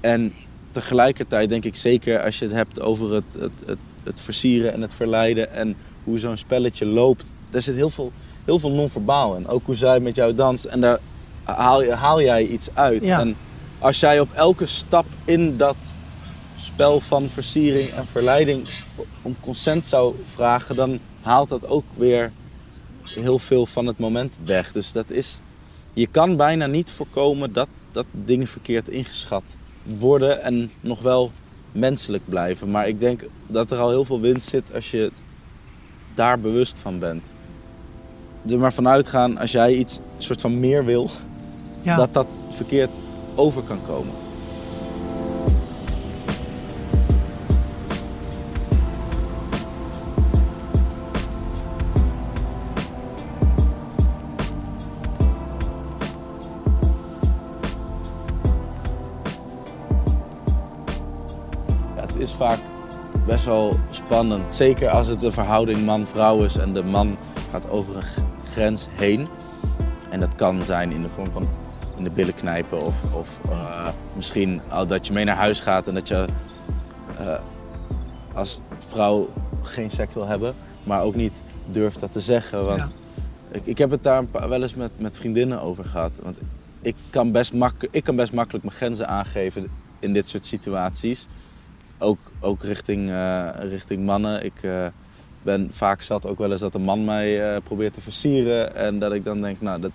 En 0.01 0.33
tegelijkertijd 0.69 1.49
denk 1.49 1.65
ik 1.65 1.75
zeker 1.75 2.23
als 2.23 2.39
je 2.39 2.45
het 2.45 2.53
hebt 2.53 2.81
over 2.81 3.13
het, 3.13 3.23
het, 3.39 3.51
het, 3.65 3.77
het 4.03 4.21
versieren 4.21 4.73
en 4.73 4.81
het 4.81 4.93
verleiden 4.93 5.51
en 5.51 5.75
hoe 6.03 6.19
zo'n 6.19 6.37
spelletje 6.37 6.85
loopt. 6.85 7.33
Daar 7.49 7.61
zit 7.61 7.75
heel 7.75 7.89
veel, 7.89 8.11
heel 8.45 8.59
veel 8.59 8.71
non-verbaal 8.71 9.35
in. 9.35 9.47
Ook 9.47 9.65
hoe 9.65 9.75
zij 9.75 9.99
met 9.99 10.15
jou 10.15 10.35
danst 10.35 10.65
en 10.65 10.81
daar 10.81 10.99
haal, 11.43 11.83
je, 11.83 11.91
haal 11.91 12.21
jij 12.21 12.45
iets 12.45 12.69
uit. 12.73 13.05
Ja. 13.05 13.19
En 13.19 13.35
als 13.79 13.99
jij 13.99 14.19
op 14.19 14.33
elke 14.33 14.65
stap 14.65 15.05
in 15.25 15.57
dat 15.57 15.75
spel 16.55 16.99
van 16.99 17.29
versiering 17.29 17.89
en 17.89 18.07
verleiding 18.11 18.69
om 19.21 19.35
consent 19.39 19.85
zou 19.85 20.15
vragen, 20.25 20.75
dan 20.75 20.99
haalt 21.23 21.49
dat 21.49 21.67
ook 21.67 21.83
weer 21.95 22.31
heel 23.09 23.39
veel 23.39 23.65
van 23.65 23.85
het 23.85 23.97
moment 23.99 24.37
weg. 24.45 24.71
Dus 24.71 24.91
dat 24.91 25.09
is, 25.09 25.39
je 25.93 26.07
kan 26.07 26.35
bijna 26.37 26.65
niet 26.65 26.91
voorkomen 26.91 27.53
dat, 27.53 27.67
dat 27.91 28.05
dingen 28.11 28.47
verkeerd 28.47 28.89
ingeschat 28.89 29.43
worden 29.83 30.41
en 30.43 30.71
nog 30.81 31.01
wel 31.01 31.31
menselijk 31.71 32.23
blijven. 32.25 32.71
Maar 32.71 32.87
ik 32.87 32.99
denk 32.99 33.25
dat 33.47 33.71
er 33.71 33.77
al 33.77 33.89
heel 33.89 34.05
veel 34.05 34.21
winst 34.21 34.49
zit 34.49 34.73
als 34.73 34.91
je 34.91 35.11
daar 36.13 36.39
bewust 36.39 36.79
van 36.79 36.99
bent. 36.99 37.31
Er 38.49 38.59
maar 38.59 38.73
vanuit 38.73 39.07
gaan 39.07 39.37
als 39.37 39.51
jij 39.51 39.73
iets 39.73 39.99
soort 40.17 40.41
van 40.41 40.59
meer 40.59 40.85
wil, 40.85 41.09
Ja. 41.81 41.95
dat 41.95 42.13
dat 42.13 42.27
verkeerd 42.49 42.89
over 43.35 43.63
kan 43.63 43.81
komen. 43.81 44.13
Spannend. 64.13 64.53
Zeker 64.53 64.89
als 64.89 65.07
het 65.07 65.23
een 65.23 65.31
verhouding 65.31 65.85
man-vrouw 65.85 66.43
is 66.43 66.57
en 66.57 66.73
de 66.73 66.83
man 66.83 67.17
gaat 67.51 67.69
over 67.69 67.95
een 67.95 68.03
grens 68.43 68.87
heen. 68.89 69.27
En 70.09 70.19
dat 70.19 70.35
kan 70.35 70.63
zijn 70.63 70.91
in 70.91 71.01
de 71.01 71.09
vorm 71.09 71.31
van 71.31 71.47
in 71.97 72.03
de 72.03 72.09
billen 72.09 72.35
knijpen 72.35 72.81
of, 72.81 73.03
of 73.13 73.39
eh, 73.49 73.87
misschien 74.15 74.61
dat 74.87 75.07
je 75.07 75.13
mee 75.13 75.25
naar 75.25 75.35
huis 75.35 75.59
gaat 75.59 75.87
en 75.87 75.93
dat 75.93 76.07
je 76.07 76.25
eh, 77.17 77.39
als 78.33 78.59
vrouw 78.87 79.29
geen 79.61 79.91
seks 79.91 80.13
wil 80.13 80.27
hebben, 80.27 80.53
maar 80.83 81.01
ook 81.01 81.15
niet 81.15 81.43
durft 81.65 81.99
dat 81.99 82.11
te 82.11 82.19
zeggen. 82.19 82.65
Want 82.65 82.79
Ja. 82.79 82.89
ik, 83.51 83.65
ik 83.65 83.77
heb 83.77 83.91
het 83.91 84.03
daar 84.03 84.17
een 84.17 84.31
paar, 84.31 84.49
wel 84.49 84.61
eens 84.61 84.75
met, 84.75 84.91
met 84.97 85.17
vriendinnen 85.17 85.61
over 85.61 85.85
gehad. 85.85 86.11
Want 86.21 86.37
ik 86.81 86.95
kan, 87.09 87.31
best 87.31 87.53
mak 87.53 87.87
ik 87.91 88.03
kan 88.03 88.15
best 88.15 88.33
makkelijk 88.33 88.63
mijn 88.65 88.75
grenzen 88.77 89.07
aangeven 89.07 89.67
in 89.99 90.13
dit 90.13 90.29
soort 90.29 90.45
situaties. 90.45 91.27
Ook, 92.03 92.19
ook 92.39 92.63
richting, 92.63 93.09
eh, 93.09 93.49
richting 93.59 94.05
mannen. 94.05 94.45
Ik 94.45 94.63
eh, 94.63 94.87
ben 95.41 95.67
vaak 95.71 96.01
zat 96.01 96.25
ook 96.25 96.37
wel 96.37 96.51
eens 96.51 96.59
dat 96.59 96.73
een 96.73 96.81
man 96.81 97.05
mij 97.05 97.55
eh, 97.55 97.61
probeert 97.63 97.93
te 97.93 98.01
versieren. 98.01 98.75
En 98.75 98.99
dat 98.99 99.13
ik 99.13 99.23
dan 99.23 99.41
denk, 99.41 99.61
nou, 99.61 99.81
dat 99.81 99.91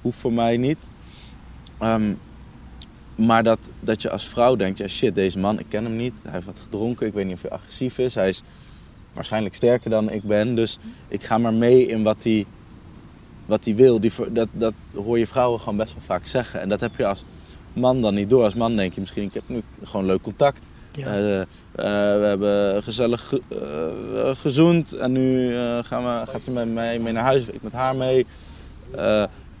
hoeft 0.00 0.18
voor 0.18 0.32
mij 0.32 0.56
niet. 0.56 0.78
Ehm, 1.78 2.12
maar 3.14 3.42
dat, 3.42 3.58
dat 3.80 4.02
je 4.02 4.10
als 4.10 4.28
vrouw 4.28 4.56
denkt, 4.56 4.78
ja 4.78 4.88
shit, 4.88 5.14
deze 5.14 5.38
man, 5.38 5.58
ik 5.58 5.66
ken 5.68 5.84
hem 5.84 5.96
niet. 5.96 6.12
Hij 6.22 6.32
heeft 6.32 6.46
wat 6.46 6.60
gedronken, 6.62 7.06
ik 7.06 7.12
weet 7.12 7.24
niet 7.24 7.34
of 7.34 7.42
hij 7.42 7.50
agressief 7.50 7.98
is. 7.98 8.14
Hij 8.14 8.28
is 8.28 8.42
waarschijnlijk 9.12 9.54
sterker 9.54 9.90
dan 9.90 10.10
ik 10.10 10.22
ben. 10.22 10.54
Dus 10.54 10.78
ik 11.08 11.24
ga 11.24 11.38
maar 11.38 11.54
mee 11.54 11.86
in 11.86 12.02
wat 12.02 12.22
hij, 12.22 12.46
wat 13.46 13.64
hij 13.64 13.74
wil. 13.74 14.00
Die, 14.00 14.12
dat, 14.30 14.48
dat 14.52 14.74
hoor 14.94 15.18
je 15.18 15.26
vrouwen 15.26 15.60
gewoon 15.60 15.76
best 15.76 15.92
wel 15.92 16.02
vaak 16.02 16.26
zeggen. 16.26 16.60
En 16.60 16.68
dat 16.68 16.80
heb 16.80 16.96
je 16.96 17.06
als 17.06 17.24
man 17.72 18.00
dan 18.00 18.14
niet 18.14 18.30
door. 18.30 18.42
Als 18.42 18.54
man 18.54 18.76
denk 18.76 18.94
je 18.94 19.00
misschien, 19.00 19.22
ik 19.22 19.34
heb 19.34 19.44
nu 19.46 19.62
gewoon 19.82 20.06
leuk 20.06 20.22
contact. 20.22 20.58
Ja. 20.96 21.06
Eh, 21.06 21.40
eh, 21.40 21.46
we 22.20 22.24
hebben 22.26 22.82
gezellig 22.82 23.28
ge- 23.28 23.42
eh, 23.50 24.36
gezoend 24.36 24.92
en 24.92 25.12
nu 25.12 25.52
gaan 25.82 26.02
we, 26.02 26.30
gaat 26.30 26.44
ze 26.44 26.50
met 26.50 26.72
mij 26.72 26.98
mee 26.98 27.12
naar 27.12 27.22
huis, 27.24 27.48
ik 27.48 27.62
met 27.62 27.72
haar 27.72 27.96
mee. 27.96 28.26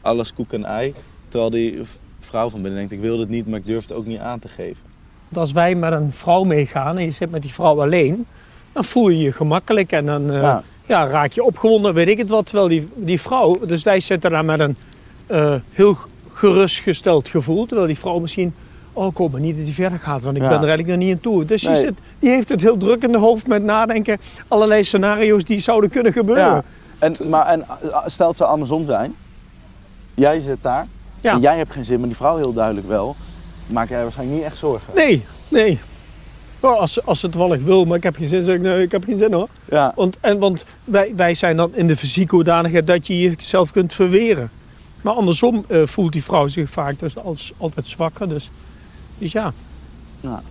Alles 0.00 0.34
koek 0.34 0.52
en 0.52 0.64
ei. 0.64 0.94
Terwijl 1.28 1.50
die 1.50 1.80
vrouw 2.20 2.48
van 2.48 2.60
binnen 2.62 2.78
denkt, 2.78 2.92
ik 2.94 3.00
wil 3.00 3.16
dit 3.16 3.28
niet, 3.28 3.46
maar 3.48 3.58
ik 3.58 3.66
durf 3.66 3.82
het 3.82 3.92
ook 3.92 4.06
niet 4.06 4.18
aan 4.18 4.38
te 4.38 4.48
geven. 4.48 4.82
Want 5.28 5.36
als 5.36 5.52
wij 5.52 5.74
met 5.74 5.92
een 5.92 6.12
vrouw 6.12 6.42
meegaan 6.44 6.98
en 6.98 7.04
je 7.04 7.10
zit 7.10 7.30
met 7.30 7.42
die 7.42 7.52
vrouw 7.52 7.80
alleen, 7.82 8.26
dan 8.72 8.84
voel 8.84 9.08
je 9.08 9.18
je 9.18 9.32
gemakkelijk 9.32 9.92
en 9.92 10.06
dan 10.06 10.32
Ja. 10.32 10.62
ja. 10.86 11.06
raak 11.06 11.32
je 11.32 11.42
opgewonden, 11.44 11.94
weet 11.94 12.08
ik 12.08 12.18
het 12.18 12.28
wat. 12.28 12.46
Terwijl 12.46 12.68
die, 12.68 12.88
die 12.94 13.20
vrouw, 13.20 13.58
dus 13.66 13.82
wij 13.82 14.00
zitten 14.00 14.30
daar 14.30 14.44
met 14.44 14.60
een 14.60 14.76
heel 15.70 15.96
gerustgesteld 16.32 17.28
gevoel. 17.28 17.66
Terwijl 17.66 17.86
die 17.88 17.98
vrouw 17.98 18.18
misschien, 18.18 18.54
oh 18.96 19.06
ik 19.10 19.16
hoop 19.16 19.32
maar 19.32 19.40
niet 19.40 19.56
dat 19.56 19.64
die 19.64 19.74
verder 19.74 19.98
gaat, 19.98 20.22
want 20.22 20.36
ik 20.36 20.42
Ja. 20.42 20.48
ben 20.48 20.56
er 20.62 20.68
eigenlijk 20.68 20.98
nog 20.98 21.06
niet 21.06 21.14
aan 21.16 21.22
toe. 21.22 21.44
Dus 21.44 21.62
die, 21.62 21.76
zit, 21.76 21.94
die 22.18 22.30
heeft 22.30 22.48
het 22.48 22.60
heel 22.60 22.76
druk 22.76 23.02
in 23.02 23.12
de 23.12 23.18
hoofd 23.18 23.46
met 23.46 23.62
nadenken, 23.62 24.18
allerlei 24.48 24.84
scenario's 24.84 25.44
die 25.44 25.58
zouden 25.58 25.90
kunnen 25.90 26.12
gebeuren. 26.12 26.44
Ja. 26.44 26.62
En, 26.98 27.14
maar, 27.28 27.46
en 27.46 27.62
eh, 27.62 28.02
stelt 28.06 28.36
ze 28.36 28.44
andersom 28.44 28.86
zijn. 28.86 29.14
Jij 30.14 30.40
zit 30.40 30.58
daar 30.60 30.86
Ja. 31.20 31.32
En 31.32 31.40
jij 31.40 31.56
hebt 31.56 31.72
geen 31.72 31.84
zin, 31.84 31.98
maar 31.98 32.08
die 32.08 32.16
vrouw 32.16 32.36
heel 32.36 32.52
duidelijk 32.52 32.88
wel. 32.88 33.16
Maak 33.66 33.88
jij 33.88 34.02
waarschijnlijk 34.02 34.38
niet 34.38 34.46
echt 34.48 34.58
zorgen. 34.58 34.94
Nee, 34.94 35.24
nee. 35.48 35.78
Maar 36.60 36.74
als, 36.76 36.92
ze- 36.92 37.02
als 37.04 37.22
het 37.22 37.32
toevallig 37.32 37.62
wil, 37.62 37.84
maar 37.84 37.96
ik 37.96 38.02
heb 38.02 38.16
geen 38.16 38.28
zin, 38.28 38.44
zeg 38.44 38.54
ik 38.54 38.60
nee, 38.60 38.82
ik 38.82 38.92
heb 38.92 39.04
geen 39.04 39.18
zin 39.18 39.32
hoor. 39.32 39.48
Ja, 39.70 39.92
Want, 39.96 40.16
en, 40.20 40.38
want 40.38 40.64
wij, 40.84 41.12
wij 41.16 41.34
zijn 41.34 41.56
dan 41.56 41.74
in 41.74 41.86
de 41.86 41.96
fysieke 41.96 42.34
hoedanigheid 42.34 42.86
dat 42.86 43.06
je 43.06 43.20
jezelf 43.20 43.70
kunt 43.70 43.94
verweren. 43.94 44.50
Maar 45.02 45.14
andersom 45.14 45.64
eh, 45.68 45.80
voelt 45.84 46.12
die 46.12 46.24
vrouw 46.24 46.46
zich 46.46 46.70
vaak 46.70 46.98
dus 46.98 47.16
als, 47.18 47.52
altijd 47.58 47.88
zwakker. 47.88 48.28
Dus, 48.28 48.50
dus 49.18 49.32
ja. 49.32 49.52
Ja. 50.20 50.42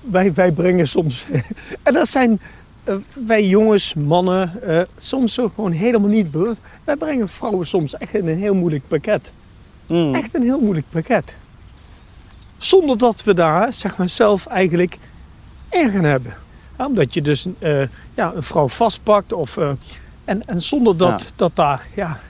Wij, 0.00 0.34
wij 0.34 0.52
brengen 0.52 0.88
soms... 0.88 1.26
en 1.82 1.92
dat 1.92 2.08
zijn 2.08 2.40
eh, 2.84 2.94
wij 3.26 3.46
jongens, 3.46 3.94
mannen, 3.94 4.62
eh, 4.62 4.82
soms 4.96 5.38
ook 5.38 5.54
gewoon 5.54 5.72
helemaal 5.72 6.08
niet 6.08 6.30
bewust. 6.30 6.58
Wij 6.84 6.96
brengen 6.96 7.28
vrouwen 7.28 7.66
soms 7.66 7.96
echt 7.96 8.14
in 8.14 8.28
een 8.28 8.38
heel 8.38 8.54
moeilijk 8.54 8.88
pakket. 8.88 9.32
Mm. 9.86 10.14
Echt 10.14 10.34
een 10.34 10.42
heel 10.42 10.60
moeilijk 10.60 10.86
pakket. 10.90 11.36
Zonder 12.56 12.98
dat 12.98 13.24
we 13.24 13.34
daar 13.34 13.72
zeg 13.72 13.96
maar, 13.96 14.08
zelf 14.08 14.46
eigenlijk 14.46 14.98
erg 15.68 15.94
aan 15.94 16.04
hebben. 16.04 16.34
Ja, 16.78 16.86
omdat 16.86 17.14
je 17.14 17.22
dus 17.22 17.46
eh, 17.58 17.86
ja, 18.14 18.32
een 18.34 18.42
vrouw 18.42 18.68
vastpakt. 18.68 19.32
Of, 19.32 19.58
en, 20.24 20.46
en 20.46 20.60
zonder 20.60 20.96
dat, 20.96 21.20
Ja. 21.20 21.26
dat 21.36 21.56
daar 21.56 21.86
ja, 21.94 22.20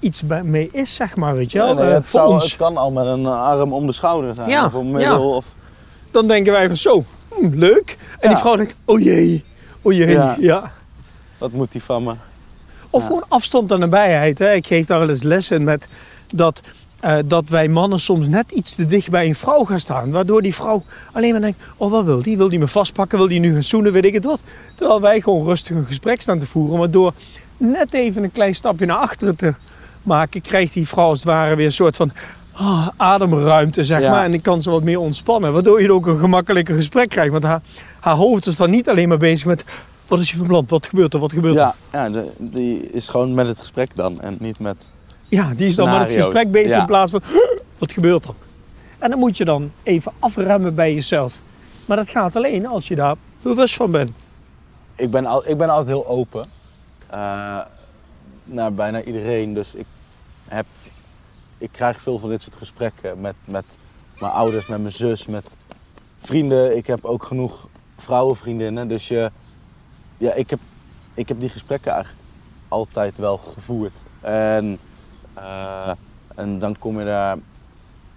iets 0.00 0.22
bij 0.22 0.42
mee 0.42 0.68
is, 0.72 0.94
zeg 0.94 1.16
maar. 1.16 1.34
Weet 1.36 1.52
je 1.52 1.58
wel. 1.58 1.66
Ja, 1.68 1.72
nee, 1.74 1.84
Eh, 1.88 1.92
het, 1.94 2.02
voor 2.02 2.10
zou, 2.20 2.32
ons. 2.32 2.44
het 2.44 2.56
kan 2.56 2.76
al 2.76 2.90
met 2.90 3.06
een 3.06 3.26
arm 3.26 3.72
om 3.72 3.86
de 3.86 3.92
schouder 3.92 4.34
zijn. 4.34 4.48
Ja, 4.48 4.64
Of 4.66 4.72
een 4.72 4.90
middel. 4.90 5.18
ja. 5.30 5.36
Of, 5.36 5.46
Dan 6.10 6.26
denken 6.26 6.52
wij 6.52 6.66
van 6.66 6.76
zo, 6.76 7.04
hm, 7.28 7.48
leuk. 7.54 7.96
En 8.20 8.28
die 8.28 8.38
vrouw 8.38 8.56
denkt, 8.56 8.74
oh 8.84 9.00
jee, 9.00 9.44
oh 9.82 9.92
jee. 9.92 10.10
Ja. 10.10 10.36
Ja. 10.38 10.72
wat 11.38 11.52
moet 11.52 11.72
die 11.72 11.82
van 11.82 12.02
me? 12.02 12.14
Of 12.90 13.06
gewoon 13.06 13.24
afstand 13.28 13.70
en 13.70 13.78
nabijheid. 13.78 14.38
Hè. 14.38 14.52
Ik 14.52 14.66
geef 14.66 14.86
daar 14.86 14.98
wel 14.98 15.08
eens 15.08 15.22
lessen 15.22 15.64
met 15.64 15.88
dat, 16.34 16.60
eh, 17.00 17.18
dat 17.26 17.48
wij 17.48 17.68
mannen 17.68 18.00
soms 18.00 18.28
net 18.28 18.50
iets 18.50 18.74
te 18.74 18.86
dicht 18.86 19.10
bij 19.10 19.26
een 19.26 19.34
vrouw 19.34 19.64
gaan 19.64 19.80
staan. 19.80 20.10
Waardoor 20.10 20.42
die 20.42 20.54
vrouw 20.54 20.82
alleen 21.12 21.30
maar 21.32 21.40
denkt, 21.40 21.62
oh 21.76 21.90
wat 21.90 22.04
wil 22.04 22.22
die? 22.22 22.36
Wil 22.36 22.48
die 22.48 22.58
me 22.58 22.66
vastpakken? 22.68 23.18
Wil 23.18 23.28
die 23.28 23.40
nu 23.40 23.52
gaan 23.52 23.62
zoenen? 23.62 23.92
Weet 23.92 24.04
ik 24.04 24.14
het 24.14 24.24
wat. 24.24 24.40
Terwijl 24.74 25.00
wij 25.00 25.20
gewoon 25.20 25.44
rustig 25.44 25.76
een 25.76 25.86
gesprek 25.86 26.22
staan 26.22 26.38
te 26.38 26.46
voeren. 26.46 26.78
Maar 26.78 26.90
door 26.90 27.12
net 27.56 27.94
even 27.94 28.22
een 28.22 28.32
klein 28.32 28.54
stapje 28.54 28.86
naar 28.86 28.96
achteren 28.96 29.36
te 29.36 29.54
maken, 30.02 30.40
krijgt 30.40 30.72
die 30.72 30.88
vrouw 30.88 31.08
als 31.08 31.18
het 31.18 31.26
ware 31.28 31.54
weer 31.56 31.66
een 31.66 31.72
soort 31.72 31.96
van 31.96 32.12
ah, 32.52 32.88
ademruimte, 32.96 33.84
zeg 33.84 34.00
Ja. 34.00 34.10
maar. 34.10 34.24
En 34.24 34.30
dan 34.30 34.40
kan 34.40 34.62
ze 34.62 34.70
wat 34.70 34.82
meer 34.82 34.98
ontspannen. 34.98 35.52
Waardoor 35.52 35.82
je 35.82 35.92
ook 35.92 36.06
een 36.06 36.18
gemakkelijker 36.18 36.74
gesprek 36.74 37.08
krijgt. 37.08 37.32
Want 37.32 37.44
haar, 37.44 37.60
haar 38.00 38.14
hoofd 38.14 38.46
is 38.46 38.56
dan 38.56 38.70
niet 38.70 38.88
alleen 38.88 39.08
maar 39.08 39.18
bezig 39.18 39.46
met, 39.46 39.64
wat 40.08 40.18
is 40.20 40.30
je 40.30 40.36
van 40.36 40.46
plan? 40.46 40.64
Wat 40.68 40.86
gebeurt 40.86 41.14
er? 41.14 41.20
Wat 41.20 41.32
gebeurt 41.32 41.54
er? 41.54 41.60
Ja, 41.60 41.74
ja 41.92 42.08
de- 42.10 42.32
die 42.38 42.90
is 42.90 43.08
gewoon 43.08 43.34
met 43.34 43.46
het 43.46 43.58
gesprek 43.58 43.96
dan. 43.96 44.20
En 44.20 44.36
niet 44.40 44.58
met... 44.58 44.76
Ja, 45.28 45.52
die 45.56 45.66
is 45.66 45.74
dan 45.74 45.90
met 45.90 46.00
het 46.08 46.12
gesprek 46.22 46.50
bezig 46.50 46.70
Ja. 46.70 46.80
in 46.80 46.86
plaats 46.86 47.10
van 47.10 47.22
wat 47.78 47.92
gebeurt 47.92 48.24
er? 48.24 48.34
En 48.98 49.10
dan 49.10 49.18
moet 49.18 49.36
je 49.36 49.44
dan 49.44 49.70
even 49.82 50.12
afremmen 50.18 50.74
bij 50.74 50.94
jezelf. 50.94 51.40
Maar 51.86 51.96
dat 51.96 52.08
gaat 52.08 52.36
alleen 52.36 52.66
als 52.66 52.88
je 52.88 52.94
daar 52.94 53.14
bewust 53.42 53.74
van 53.76 53.90
bent. 53.90 54.10
Ik 54.96 55.10
ben, 55.10 55.26
al, 55.26 55.48
ik 55.48 55.56
ben 55.58 55.68
altijd 55.68 55.86
heel 55.88 56.06
open. 56.08 56.48
eh, 57.10 57.58
naar 58.52 58.72
bijna 58.72 59.02
iedereen. 59.02 59.54
Dus 59.54 59.74
ik, 59.74 59.86
heb, 60.48 60.66
ik 61.58 61.72
krijg 61.72 62.00
veel 62.00 62.18
van 62.18 62.28
dit 62.28 62.42
soort 62.42 62.56
gesprekken. 62.56 63.20
Met, 63.20 63.34
met 63.44 63.64
mijn 64.20 64.32
ouders, 64.32 64.66
met 64.66 64.80
mijn 64.80 64.92
zus, 64.92 65.26
met 65.26 65.56
vrienden. 66.18 66.76
Ik 66.76 66.86
heb 66.86 67.04
ook 67.04 67.24
genoeg 67.24 67.68
vrouwenvriendinnen. 67.96 68.88
Dus 68.88 69.08
je, 69.08 69.30
ja, 70.16 70.32
ik, 70.32 70.50
heb, 70.50 70.60
ik 71.14 71.28
heb 71.28 71.40
die 71.40 71.48
gesprekken 71.48 71.92
eigenlijk 71.92 72.24
altijd 72.68 73.18
wel 73.18 73.36
gevoerd. 73.36 73.94
En, 74.20 74.78
eh, 75.34 75.92
en 76.34 76.58
dan 76.58 76.78
kom 76.78 76.98
je 76.98 77.04
daar 77.04 77.38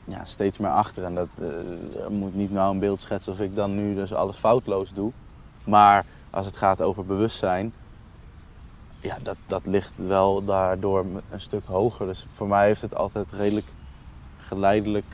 ja, 0.05 0.25
steeds 0.25 0.57
meer 0.57 0.71
achter. 0.71 1.03
En 1.03 1.15
dat 1.15 1.27
eh, 1.39 2.07
moet 2.07 2.35
niet 2.35 2.51
nou 2.51 2.73
een 2.73 2.79
beeld 2.79 2.99
schetsen 2.99 3.33
of 3.33 3.39
ik 3.39 3.55
dan 3.55 3.75
nu 3.75 3.95
dus 3.95 4.13
alles 4.13 4.37
foutloos 4.37 4.93
doe. 4.93 5.11
Maar 5.63 6.05
als 6.29 6.45
het 6.45 6.57
gaat 6.57 6.81
over 6.81 7.05
bewustzijn, 7.05 7.73
ja, 9.03 9.17
dat, 9.23 9.37
dat 9.45 9.65
ligt 9.65 9.93
wel 9.95 10.45
daardoor 10.45 11.05
een 11.29 11.41
stuk 11.41 11.63
hoger. 11.65 12.05
Dus 12.07 12.27
voor 12.31 12.47
mij 12.47 12.65
heeft 12.65 12.81
het 12.81 12.95
altijd 12.95 13.31
redelijk 13.31 13.67
geleidelijk, 14.37 15.05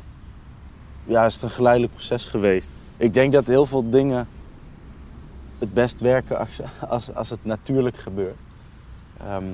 ja, 1.04 1.26
is 1.26 1.34
het 1.34 1.44
een 1.44 1.50
geleidelijk 1.50 1.94
proces 1.94 2.26
geweest. 2.26 2.72
Ik 2.98 3.14
denk 3.14 3.34
dat 3.34 3.46
heel 3.46 3.66
veel 3.66 3.90
dingen 3.90 4.28
het 5.58 5.74
best 5.74 6.00
werken 6.00 6.40
als, 6.40 6.60
als, 6.90 7.14
als 7.14 7.30
het 7.30 7.46
natuurlijk 7.46 7.98
gebeurt. 7.98 8.38
Ehm, 9.18 9.46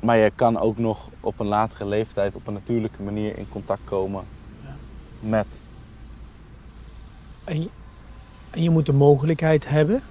maar 0.00 0.16
je 0.16 0.32
kan 0.34 0.58
ook 0.58 0.78
nog 0.78 1.08
op 1.20 1.40
een 1.40 1.46
latere 1.46 1.86
leeftijd 1.86 2.34
op 2.34 2.46
een 2.46 2.52
natuurlijke 2.52 3.02
manier 3.02 3.38
in 3.38 3.48
contact 3.48 3.80
komen 3.84 4.24
met. 5.20 5.46
En 7.44 7.62
je, 7.62 7.68
en 8.50 8.62
je 8.62 8.70
moet 8.70 8.86
de 8.86 8.92
mogelijkheid 8.92 9.68
hebben. 9.68 10.02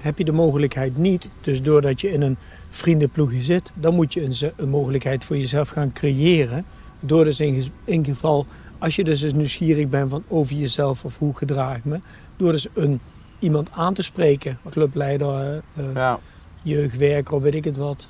Heb 0.00 0.18
je 0.18 0.24
de 0.24 0.32
mogelijkheid 0.32 0.96
niet, 0.96 1.28
dus 1.40 1.62
doordat 1.62 2.00
je 2.00 2.10
in 2.10 2.22
een 2.22 2.36
vriendenploegje 2.76 3.42
zit, 3.42 3.70
dan 3.74 3.94
moet 3.94 4.12
je 4.14 4.22
een, 4.24 4.52
een 4.56 4.68
mogelijkheid 4.68 5.24
voor 5.24 5.36
jezelf 5.36 5.68
gaan 5.68 5.92
creëren. 5.92 6.64
Door 7.00 7.24
dus 7.24 7.40
in, 7.40 7.72
in 7.84 8.04
geval, 8.04 8.46
als 8.78 8.96
je 8.96 9.04
dus 9.04 9.22
eens 9.22 9.32
nieuwsgierig 9.32 9.88
bent 9.88 10.10
van 10.10 10.22
over 10.28 10.54
jezelf 10.56 11.04
of 11.04 11.18
hoe 11.18 11.36
gedraag 11.36 11.76
ik 11.76 11.84
me, 11.84 12.00
door 12.36 12.52
dus 12.52 12.66
een, 12.74 13.00
iemand 13.38 13.70
aan 13.72 13.94
te 13.94 14.02
spreken, 14.02 14.58
clubleider, 14.70 15.28
eh, 15.40 15.56
eh, 15.84 15.94
Ja, 15.94 16.20
jeugdwerker 16.62 17.34
of 17.34 17.42
weet 17.42 17.54
ik 17.54 17.64
het 17.64 17.76
wat. 17.76 18.08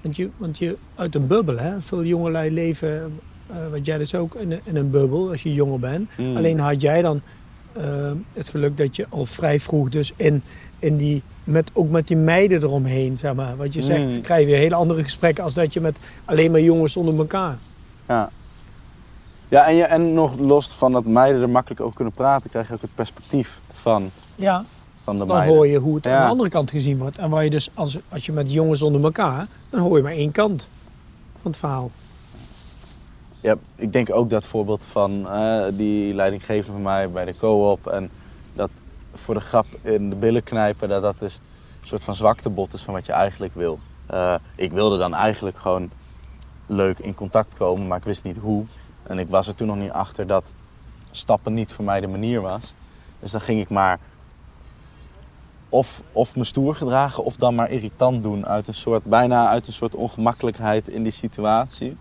Want 0.00 0.16
je, 0.16 0.28
want 0.36 0.58
je 0.58 0.76
uit 0.94 1.14
een 1.14 1.26
bubbel, 1.26 1.58
hè? 1.58 1.80
veel 1.80 2.04
jongelui 2.04 2.50
leven, 2.50 3.20
eh, 3.46 3.56
wat 3.70 3.86
jij 3.86 3.98
dus 3.98 4.14
ook, 4.14 4.34
in, 4.34 4.50
een- 4.52 4.60
in 4.64 4.76
een 4.76 4.90
bubbel 4.90 5.30
als 5.30 5.42
je 5.42 5.54
jonger 5.54 5.78
bent. 5.78 6.08
Mm. 6.16 6.36
Alleen 6.36 6.58
had 6.58 6.80
jij 6.80 7.02
dan 7.02 7.20
het 8.32 8.48
geluk 8.48 8.76
dat 8.76 8.96
je 8.96 9.06
al 9.08 9.26
vrij 9.26 9.60
vroeg 9.60 9.88
dus 9.88 10.12
in, 10.16 10.42
in 10.84 10.96
die, 10.96 11.22
met, 11.44 11.70
ook 11.72 11.90
met 11.90 12.06
die 12.08 12.16
meiden 12.16 12.62
eromheen, 12.62 13.18
zeg 13.18 13.34
maar. 13.34 13.56
Wat 13.56 13.74
je 13.74 13.82
zegt, 13.82 14.04
Mm. 14.04 14.20
krijg 14.20 14.40
je 14.40 14.46
weer 14.46 14.56
hele 14.58 14.74
andere 14.74 15.02
gesprekken 15.02 15.44
als 15.44 15.54
dat 15.54 15.72
je 15.72 15.80
met 15.80 15.96
alleen 16.24 16.50
maar 16.50 16.60
jongens 16.60 16.96
onder 16.96 17.18
elkaar. 17.18 17.56
Ja. 18.08 18.30
Ja, 19.48 19.66
en, 19.66 19.74
je, 19.74 19.82
en 19.84 20.14
nog 20.14 20.38
los 20.38 20.66
van 20.72 20.92
dat 20.92 21.04
meiden 21.04 21.42
er 21.42 21.48
makkelijk 21.50 21.80
over 21.80 21.94
kunnen 21.96 22.14
praten, 22.14 22.50
krijg 22.50 22.66
je 22.68 22.74
ook 22.74 22.80
het 22.80 22.94
perspectief 22.94 23.60
van, 23.72 24.10
Ja, 24.36 24.64
van 25.04 25.14
de 25.18 25.26
dan 25.26 25.36
meiden. 25.36 25.54
hoor 25.56 25.66
je 25.66 25.78
hoe 25.78 25.94
het 25.96 26.06
aan 26.06 26.22
de 26.22 26.28
andere 26.28 26.48
kant 26.48 26.70
gezien 26.70 26.98
wordt. 26.98 27.18
En 27.18 27.30
waar 27.30 27.44
je 27.44 27.50
dus, 27.50 27.70
als, 27.74 27.98
als 28.08 28.26
je 28.26 28.32
met 28.32 28.52
jongens 28.52 28.82
onder 28.82 29.04
elkaar, 29.04 29.46
dan 29.70 29.80
hoor 29.80 29.96
je 29.96 30.02
maar 30.02 30.12
één 30.12 30.32
kant 30.32 30.68
van 31.42 31.50
het 31.50 31.60
verhaal. 31.60 31.90
Ja, 33.40 33.56
ik 33.76 33.92
denk 33.92 34.14
ook 34.14 34.30
dat 34.30 34.46
voorbeeld 34.46 34.84
van 34.84 35.28
eh, 35.28 35.64
die 35.72 36.14
leidinggevende 36.14 36.72
van 36.72 36.82
mij 36.82 37.10
bij 37.10 37.24
de 37.24 37.36
co-op 37.36 37.86
en 37.86 38.10
voor 39.14 39.34
de 39.34 39.40
grap 39.40 39.66
in 39.82 40.10
de 40.10 40.16
billen 40.16 40.42
knijpen, 40.42 40.88
dat 40.88 41.02
dat 41.02 41.22
is 41.22 41.40
een 41.80 41.86
soort 41.86 42.04
van 42.04 42.14
zwaktebot 42.14 42.72
is 42.72 42.82
van 42.82 42.94
wat 42.94 43.06
je 43.06 43.12
eigenlijk 43.12 43.54
wil. 43.54 43.78
Eh, 44.06 44.34
ik 44.54 44.72
wilde 44.72 44.98
dan 44.98 45.14
eigenlijk 45.14 45.58
gewoon 45.58 45.90
leuk 46.66 46.98
in 46.98 47.14
contact 47.14 47.54
komen, 47.54 47.86
maar 47.86 47.98
ik 47.98 48.04
wist 48.04 48.24
niet 48.24 48.36
hoe. 48.36 48.64
En 49.02 49.18
ik 49.18 49.28
was 49.28 49.46
er 49.46 49.54
toen 49.54 49.66
nog 49.66 49.76
niet 49.76 49.90
achter 49.90 50.26
dat 50.26 50.52
stappen 51.10 51.54
niet 51.54 51.72
voor 51.72 51.84
mij 51.84 52.00
de 52.00 52.06
manier 52.06 52.40
was. 52.40 52.74
Dus 53.20 53.30
dan 53.30 53.40
ging 53.40 53.60
ik 53.60 53.68
maar 53.68 53.98
of, 55.68 56.02
of 56.12 56.36
me 56.36 56.44
stoer 56.44 56.74
gedragen 56.74 57.24
of 57.24 57.36
dan 57.36 57.54
maar 57.54 57.70
irritant 57.70 58.22
doen 58.22 58.46
uit 58.46 58.68
een 58.68 58.74
soort, 58.74 59.04
bijna 59.04 59.48
uit 59.48 59.66
een 59.66 59.72
soort 59.72 59.94
ongemakkelijkheid 59.94 60.88
in 60.88 61.02
die 61.02 61.12
situatie. 61.12 61.96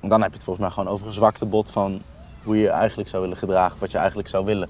En 0.00 0.08
dan 0.08 0.20
heb 0.20 0.30
je 0.30 0.36
het 0.36 0.44
volgens 0.44 0.66
mij 0.66 0.74
gewoon 0.74 0.92
over 0.92 1.06
een 1.06 1.12
zwaktebod 1.12 1.70
van 1.70 2.02
hoe 2.42 2.56
je 2.56 2.62
je 2.62 2.70
eigenlijk 2.70 3.08
zou 3.08 3.22
willen 3.22 3.36
gedragen, 3.36 3.78
wat 3.78 3.90
je 3.90 3.98
eigenlijk 3.98 4.28
zou 4.28 4.44
willen. 4.44 4.68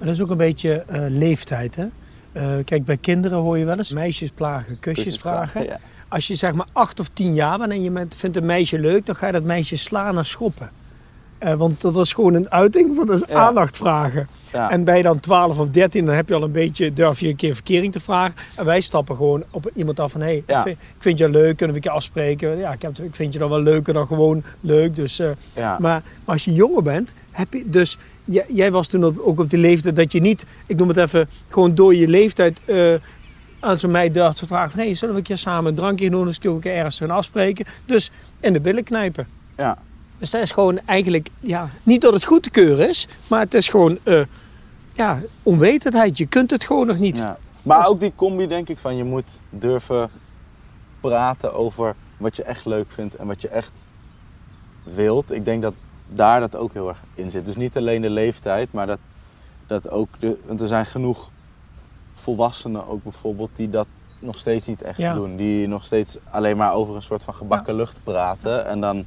Maar 0.00 0.08
dat 0.08 0.18
is 0.18 0.24
ook 0.24 0.30
een 0.30 0.36
beetje 0.36 0.84
eh, 0.86 1.00
leeftijd, 1.08 1.76
hè? 1.76 1.86
Eh, 2.32 2.64
kijk, 2.64 2.84
bij 2.84 2.96
kinderen 2.96 3.38
hoor 3.38 3.58
je 3.58 3.64
wel 3.64 3.78
eens 3.78 3.90
meisjes 3.90 4.30
plagen, 4.30 4.78
kusjes, 4.78 5.18
vragen. 5.18 5.64
Ja. 5.64 5.80
Als 6.08 6.26
je 6.26 6.34
zeg 6.34 6.52
maar 6.52 6.66
acht 6.72 7.00
of 7.00 7.08
tien 7.08 7.34
jaar 7.34 7.58
bent 7.58 7.70
en 7.70 7.82
je 7.82 8.06
vindt 8.16 8.36
een 8.36 8.46
meisje 8.46 8.78
leuk, 8.78 9.06
dan 9.06 9.16
ga 9.16 9.26
je 9.26 9.32
dat 9.32 9.42
meisje 9.42 9.76
slaan 9.76 10.18
en 10.18 10.24
schoppen. 10.24 10.70
Eh, 11.40 11.54
want 11.54 11.80
dat 11.80 11.96
is 11.96 12.12
gewoon 12.12 12.34
een 12.34 12.50
uiting 12.50 12.96
van 12.96 13.06
dat 13.06 13.22
is 13.22 13.28
Ja. 13.28 13.34
aandacht 13.34 13.76
vragen. 13.76 14.28
Ja. 14.52 14.70
En 14.70 14.96
je 14.96 15.02
dan 15.02 15.20
12 15.20 15.58
of 15.58 15.68
13, 15.70 16.04
dan 16.04 16.14
heb 16.14 16.28
je 16.28 16.34
al 16.34 16.42
een 16.42 16.52
beetje, 16.52 16.92
durf 16.92 17.20
je 17.20 17.28
een 17.28 17.36
keer 17.36 17.54
verkering 17.54 17.92
te 17.92 18.00
vragen. 18.00 18.34
En 18.56 18.64
wij 18.64 18.80
stappen 18.80 19.16
gewoon 19.16 19.42
op 19.50 19.70
iemand 19.74 20.00
af 20.00 20.12
van, 20.12 20.20
hé, 20.20 20.26
hey, 20.26 20.42
Ja. 20.46 20.58
ik, 20.58 20.62
vind, 20.64 20.76
ik 20.78 21.02
vind 21.02 21.18
je 21.18 21.28
leuk, 21.28 21.56
kunnen 21.56 21.76
we 21.76 21.82
een 21.82 21.88
keer 21.88 21.90
afspreken? 21.90 22.56
Ja, 22.58 22.72
ik, 22.72 22.82
heb, 22.82 22.98
ik 22.98 23.14
vind 23.14 23.32
je 23.32 23.38
dan 23.38 23.48
wel 23.48 23.62
leuker 23.62 23.94
dan 23.94 24.06
gewoon 24.06 24.42
leuk. 24.60 24.94
Dus, 24.94 25.18
eh, 25.18 25.30
maar, 25.54 25.80
maar 25.80 26.02
als 26.24 26.44
je 26.44 26.52
jonger 26.52 26.82
bent, 26.82 27.12
heb 27.30 27.52
je 27.52 27.62
dus... 27.66 27.98
Jij, 28.24 28.44
jij 28.48 28.70
was 28.70 28.86
toen 28.88 29.04
op- 29.04 29.18
ook 29.18 29.40
op 29.40 29.50
die 29.50 29.58
leeftijd 29.58 29.96
dat 29.96 30.12
je 30.12 30.20
niet, 30.20 30.44
ik 30.66 30.76
noem 30.76 30.88
het 30.88 30.96
even, 30.96 31.28
gewoon 31.48 31.74
door 31.74 31.94
je 31.94 32.08
leeftijd 32.08 32.60
eh, 32.64 32.94
aan 33.60 33.78
zo'n 33.78 33.90
meid 33.90 34.14
durft 34.14 34.36
te 34.36 34.46
vragen 34.46 34.70
van... 34.70 34.80
Hé, 34.80 34.86
hey, 34.86 34.94
zullen 34.94 35.14
we 35.14 35.20
een 35.20 35.26
keer 35.26 35.38
samen 35.38 35.70
een 35.70 35.76
drankje 35.76 36.10
doen? 36.10 36.24
Dus 36.24 36.38
kunnen 36.38 36.58
we 36.60 36.64
een 36.64 36.70
keer 36.70 36.78
ergens 36.80 36.98
gaan 36.98 37.10
afspreken. 37.10 37.66
Dus 37.86 38.10
in 38.40 38.52
de 38.52 38.60
billen 38.60 38.84
knijpen. 38.84 39.26
ja. 39.56 39.78
Dus 40.20 40.30
dat 40.30 40.42
is 40.42 40.50
gewoon 40.50 40.78
eigenlijk, 40.84 41.28
ja, 41.40 41.68
niet 41.82 42.00
dat 42.00 42.12
het 42.12 42.24
goed 42.24 42.42
te 42.42 42.50
keuren 42.50 42.88
is, 42.88 43.08
maar 43.28 43.40
het 43.40 43.54
is 43.54 43.68
gewoon, 43.68 43.98
eh, 44.02 44.20
ja, 44.92 45.20
onwetendheid. 45.42 46.18
Je 46.18 46.26
kunt 46.26 46.50
het 46.50 46.64
gewoon 46.64 46.86
nog 46.86 46.98
niet. 46.98 47.16
Ja. 47.18 47.38
Maar 47.62 47.86
ook 47.86 48.00
die 48.00 48.12
combi 48.16 48.46
denk 48.46 48.68
ik 48.68 48.76
van 48.78 48.96
je 48.96 49.04
moet 49.04 49.40
durven 49.50 50.10
praten 51.00 51.54
over 51.54 51.94
wat 52.16 52.36
je 52.36 52.42
echt 52.42 52.64
leuk 52.64 52.90
vindt 52.90 53.16
en 53.16 53.26
wat 53.26 53.40
je 53.42 53.48
echt 53.48 53.70
wilt. 54.82 55.30
Ik 55.30 55.44
denk 55.44 55.62
dat 55.62 55.74
daar 56.08 56.40
dat 56.40 56.56
ook 56.56 56.72
heel 56.72 56.88
erg 56.88 56.98
in 57.14 57.30
zit. 57.30 57.46
Dus 57.46 57.56
niet 57.56 57.76
alleen 57.76 58.02
de 58.02 58.10
leeftijd, 58.10 58.72
maar 58.72 58.86
dat, 58.86 58.98
dat 59.66 59.90
ook 59.90 60.08
de. 60.18 60.38
Want 60.46 60.60
er 60.60 60.68
zijn 60.68 60.86
genoeg 60.86 61.30
volwassenen 62.14 62.88
ook 62.88 63.02
bijvoorbeeld 63.02 63.50
die 63.56 63.70
dat 63.70 63.86
nog 64.18 64.38
steeds 64.38 64.66
niet 64.66 64.82
echt 64.82 64.98
Ja. 64.98 65.14
doen. 65.14 65.36
Die 65.36 65.66
nog 65.68 65.84
steeds 65.84 66.16
alleen 66.30 66.56
maar 66.56 66.72
over 66.72 66.94
een 66.94 67.02
soort 67.02 67.24
van 67.24 67.34
gebakken 67.34 67.74
lucht 67.74 68.00
praten. 68.04 68.66
En 68.66 68.80
dan. 68.80 69.04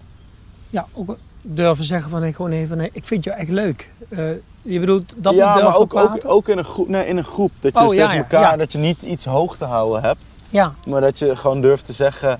Ja, 0.73 0.85
ook 0.93 1.17
durven 1.41 1.85
zeggen 1.85 2.09
van 2.09 2.21
nee, 2.21 2.33
gewoon 2.33 2.51
even, 2.51 2.77
nee, 2.77 2.89
ik 2.93 3.07
vind 3.07 3.23
jou 3.23 3.37
echt 3.37 3.49
leuk. 3.49 3.89
Eh, 4.09 4.25
je 4.61 4.79
bedoelt 4.79 5.13
dat 5.17 5.35
ja, 5.35 5.55
maar 5.55 5.75
ook, 5.75 5.95
ook, 6.25 6.47
in, 6.47 6.57
een 6.57 6.65
groep, 6.65 6.87
nee, 6.87 7.05
in 7.07 7.17
een 7.17 7.23
groep. 7.23 7.51
Dat 7.59 7.77
je 7.77 7.83
Oh, 7.83 7.93
ja, 7.93 8.11
ja, 8.11 8.17
elkaar, 8.17 8.41
ja. 8.41 8.57
dat 8.57 8.71
je 8.71 8.77
niet 8.77 9.01
iets 9.01 9.25
hoog 9.25 9.57
te 9.57 9.65
houden 9.65 10.01
hebt. 10.01 10.23
Ja, 10.49 10.73
Maar 10.85 11.01
dat 11.01 11.19
je 11.19 11.35
gewoon 11.35 11.61
durft 11.61 11.85
te 11.85 11.93
zeggen 11.93 12.39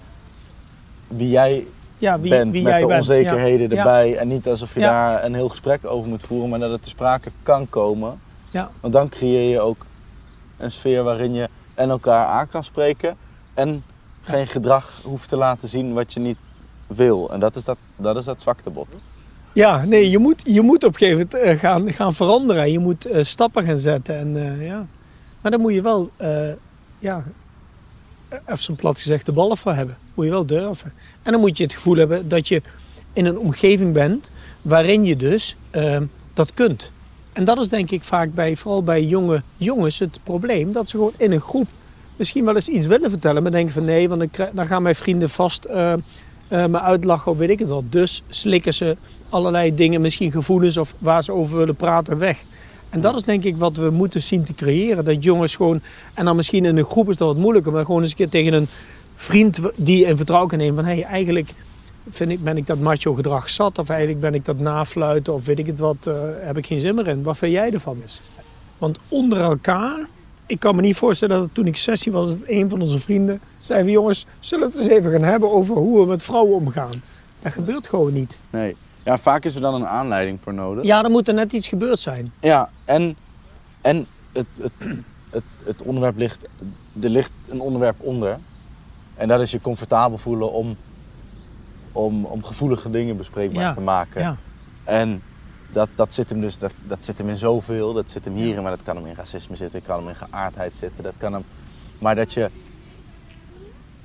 wie 1.08 1.30
jij 1.30 1.66
ja 1.98 2.20
wie, 2.20 2.30
bent 2.30 2.52
wie 2.52 2.62
met 2.62 2.72
jij 2.72 2.82
de 2.82 2.94
onzekerheden 2.94 3.78
erbij. 3.78 4.18
En 4.18 4.28
niet 4.28 4.48
alsof 4.48 4.74
je 4.74 4.80
daar 4.80 5.24
een 5.24 5.34
heel 5.34 5.50
gesprek 5.50 5.86
over 5.86 6.10
moet 6.10 6.24
voeren, 6.24 6.50
maar 6.50 6.60
dat 6.60 6.72
het 6.72 6.84
te 6.84 6.90
sprake 6.90 7.32
kan 7.44 7.70
komen. 7.70 8.20
Ja. 8.52 8.70
Want 8.80 8.94
dan 8.94 9.10
creëer 9.10 9.50
je 9.50 9.60
ook 9.60 9.86
een 10.58 10.72
sfeer 10.72 11.04
waarin 11.04 11.34
je 11.34 11.50
en 11.74 11.90
elkaar 11.90 12.28
aan 12.28 12.48
kan 12.48 12.63
spreken 12.63 13.18
en 13.54 13.84
geen 14.22 14.48
gedrag 14.48 15.02
hoeft 15.04 15.30
te 15.30 15.38
laten 15.38 15.68
zien 15.68 15.94
wat 15.94 16.13
je 16.13 16.20
niet 16.20 16.38
wil. 16.88 17.32
En 17.32 17.40
dat 17.40 17.56
is 17.56 17.66
dat, 17.66 17.78
dat, 17.96 18.18
is 18.18 18.25
dat 18.25 18.42
zwaktebod. 18.42 18.88
Ja, 19.54 19.86
nee, 19.86 20.10
je 20.10 20.18
moet, 20.18 20.42
je 20.46 20.62
moet 20.62 20.84
op 20.84 20.94
een 20.94 20.98
gegeven 20.98 21.28
moment 21.32 21.48
eh, 21.48 21.60
gaan, 21.60 21.94
gaan 21.94 22.13
veranderen. 22.13 22.72
Je 22.72 22.80
moet 22.80 23.06
eh, 23.06 23.24
stappen 23.24 23.66
gaan 23.66 23.78
zetten. 23.78 24.18
En, 24.18 24.38
eh, 24.38 24.68
ja. 24.68 24.86
Maar 25.44 25.52
dan 25.52 25.62
moet 25.62 25.74
je 25.74 25.82
wel, 25.82 26.10
eh, 26.18 26.50
ja, 27.00 27.24
even 28.46 28.75
plat 28.75 29.00
gezegd, 29.00 29.25
de 29.25 29.32
ballen 29.32 29.58
voor 29.58 29.74
hebben. 29.74 29.98
Moet 30.13 30.25
je 30.25 30.32
wel 30.32 30.46
durven. 30.46 30.94
En 31.24 31.32
dan 31.32 31.42
moet 31.42 31.58
je 31.58 31.63
het 31.63 31.74
gevoel 31.74 31.96
hebben 31.96 32.28
dat 32.28 32.48
je 32.48 32.62
in 33.13 33.25
een 33.25 33.38
omgeving 33.38 33.94
bent 33.94 34.30
waarin 34.62 35.06
je 35.06 35.16
dus 35.16 35.56
eh, 35.70 36.02
dat 36.34 36.54
kunt. 36.54 36.92
En 37.34 37.46
dat 37.46 37.60
is 37.60 37.70
denk 37.70 37.92
ik 37.92 38.04
vaak 38.04 38.34
bij, 38.34 38.56
vooral 38.56 38.84
bij 38.84 39.04
jonge 39.04 39.42
jongens, 39.58 40.00
het 40.00 40.20
probleem. 40.24 40.72
Dat 40.72 40.90
ze 40.90 40.98
gewoon 40.98 41.13
in 41.18 41.32
een 41.32 41.42
groep 41.42 41.68
misschien 42.16 42.46
wel 42.46 42.56
eens 42.56 42.68
iets 42.68 42.88
willen 42.88 43.10
vertellen. 43.10 43.44
Maar 43.44 43.52
denken 43.52 43.74
van 43.74 43.86
nee, 43.86 44.10
want 44.10 44.38
dan 44.54 44.68
gaan 44.68 44.84
mijn 44.84 44.96
vrienden 44.96 45.30
vast 45.30 45.68
eh, 46.53 46.63
eh, 46.63 46.69
me 46.69 46.79
uitlachen 46.79 47.31
of 47.31 47.38
weet 47.38 47.50
ik 47.50 47.60
het 47.60 47.67
wel. 47.67 47.83
Dus 47.89 48.24
slikken 48.27 48.74
ze 48.74 48.98
allerlei 49.29 49.75
dingen, 49.75 50.01
misschien 50.01 50.31
gevoelens 50.31 50.77
of 50.77 50.95
waar 50.98 51.24
ze 51.24 51.31
over 51.31 51.57
willen 51.57 51.75
praten, 51.75 52.17
weg. 52.17 52.43
En 52.89 53.01
dat 53.01 53.15
is 53.15 53.24
denk 53.24 53.43
ik 53.43 53.57
wat 53.57 53.77
we 53.77 53.89
moeten 53.89 54.22
zien 54.22 54.43
te 54.43 54.53
creëren. 54.53 55.05
Dat 55.05 55.24
jongens 55.24 55.55
gewoon, 55.55 55.81
en 56.13 56.25
dan 56.25 56.36
misschien 56.36 56.65
in 56.65 56.77
een 56.77 56.86
groep 56.86 57.10
is 57.10 57.17
dat 57.17 57.27
wat 57.27 57.38
moeilijker, 57.38 57.72
maar 57.72 57.86
gewoon 57.86 58.01
eens 58.01 58.10
een 58.10 58.15
keer 58.15 58.29
tegen 58.29 58.53
een 58.53 58.67
vriend 59.15 59.60
die 59.75 60.05
in 60.05 60.17
vertrouwen 60.17 60.50
kan 60.50 60.60
nemen. 60.60 60.75
Van 60.75 60.86
hé, 60.86 61.00
hey, 61.00 61.03
eigenlijk 61.03 61.53
vind 62.10 62.31
ik, 62.31 62.43
ben 62.43 62.57
ik 62.57 62.67
dat 62.67 62.79
macho 62.79 63.13
gedrag 63.13 63.50
zat. 63.50 63.77
Of 63.77 63.89
eigenlijk 63.89 64.19
ben 64.19 64.33
ik 64.33 64.45
dat 64.45 64.60
nafluiten 64.60 65.33
of 65.33 65.45
weet 65.45 65.60
ik 65.60 65.67
het 65.67 65.79
wat, 65.79 66.07
eh, 66.07 66.13
heb 66.39 66.57
ik 66.57 66.65
geen 66.65 66.79
zin 66.79 66.95
meer 66.95 67.07
in. 67.07 67.24
Wat 67.24 67.38
vind 67.38 67.51
jij 67.51 67.72
ervan? 67.72 67.98
Want 68.77 69.00
onder 69.07 69.39
elkaar, 69.39 70.07
ik 70.53 70.60
kan 70.60 70.75
me 70.75 70.81
niet 70.81 70.95
voorstellen 70.95 71.39
dat 71.39 71.50
toen 71.53 71.65
ik 71.65 71.77
16 71.77 72.12
was, 72.12 72.27
dat 72.29 72.38
een 72.45 72.69
van 72.69 72.81
onze 72.81 73.00
vrienden 73.00 73.41
zei 73.60 73.91
jongens, 73.91 74.25
zullen 74.39 74.72
we 74.72 74.77
het 74.77 74.83
eens 74.83 74.98
even 74.98 75.12
gaan 75.12 75.24
hebben 75.24 75.51
over 75.51 75.75
hoe 75.75 76.00
we 76.00 76.05
met 76.05 76.24
vrouwen 76.24 76.55
omgaan. 76.55 77.03
Dat 77.41 77.51
gebeurt 77.51 77.88
gewoon 77.88 78.13
niet. 78.13 78.39
Nee. 78.50 78.75
Ja, 79.03 79.17
vaak 79.17 79.45
is 79.45 79.55
er 79.55 79.62
dan 79.62 79.74
een 79.74 79.88
aanleiding 79.88 80.39
voor 80.41 80.53
nodig. 80.53 80.83
Ja, 80.83 81.03
er 81.03 81.10
moet 81.10 81.27
er 81.27 81.33
net 81.33 81.53
iets 81.53 81.67
gebeurd 81.67 82.00
zijn. 82.00 82.31
Ja, 82.39 82.69
en, 82.86 83.15
en 83.81 84.05
het, 84.31 84.45
het, 84.62 84.72
het, 85.29 85.43
het 85.63 85.83
onderwerp 85.83 86.17
ligt, 86.17 86.39
er 87.01 87.10
ligt 87.10 87.31
een 87.48 87.60
onderwerp 87.62 87.95
onder. 88.00 88.38
En 89.15 89.27
dat 89.27 89.41
is 89.41 89.51
je 89.51 89.62
comfortabel 89.62 90.17
voelen 90.17 90.51
om, 90.51 90.77
om, 91.91 92.25
om 92.25 92.43
gevoelige 92.43 92.89
dingen 92.89 93.17
bespreekbaar 93.17 93.63
Ja, 93.63 93.74
te 93.74 93.81
maken. 93.81 94.22
Ja, 94.22 94.38
En 94.83 95.22
dat, 95.73 95.89
dat 95.95 96.13
zit 96.13 96.29
hem 96.29 96.41
dus 96.41 96.57
dat, 96.57 96.71
dat 96.83 97.05
zit 97.05 97.17
hem 97.17 97.29
in 97.29 97.38
zoveel. 97.38 97.93
Dat 97.93 98.09
zit 98.12 98.25
hem 98.25 98.33
hierin, 98.36 98.62
maar 98.62 98.71
dat 98.71 98.83
kan 98.83 98.95
hem 98.95 99.05
in 99.05 99.15
racisme 99.15 99.55
zitten, 99.55 99.79
dat 99.79 99.88
kan 99.89 99.99
hem 99.99 100.07
in 100.09 100.15
geaardheid 100.15 100.75
zitten. 100.75 101.03
Dat 101.03 101.13
kan 101.17 101.33
hem, 101.33 101.43
maar 101.99 102.15
dat 102.15 102.33
je 102.33 102.49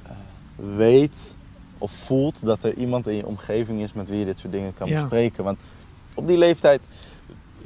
eh, 0.02 0.10
weet 0.76 1.14
of 1.78 1.90
voelt 1.90 2.44
dat 2.44 2.62
er 2.62 2.74
iemand 2.74 3.06
in 3.06 3.14
je 3.16 3.26
omgeving 3.26 3.80
is 3.80 3.92
met 3.92 4.08
wie 4.08 4.18
je 4.18 4.24
dit 4.24 4.38
soort 4.40 4.52
dingen 4.52 4.74
kan 4.74 4.88
Ja. 4.88 5.00
bespreken. 5.00 5.44
Want 5.44 5.58
op 6.14 6.26
die 6.26 6.38
leeftijd, 6.38 6.80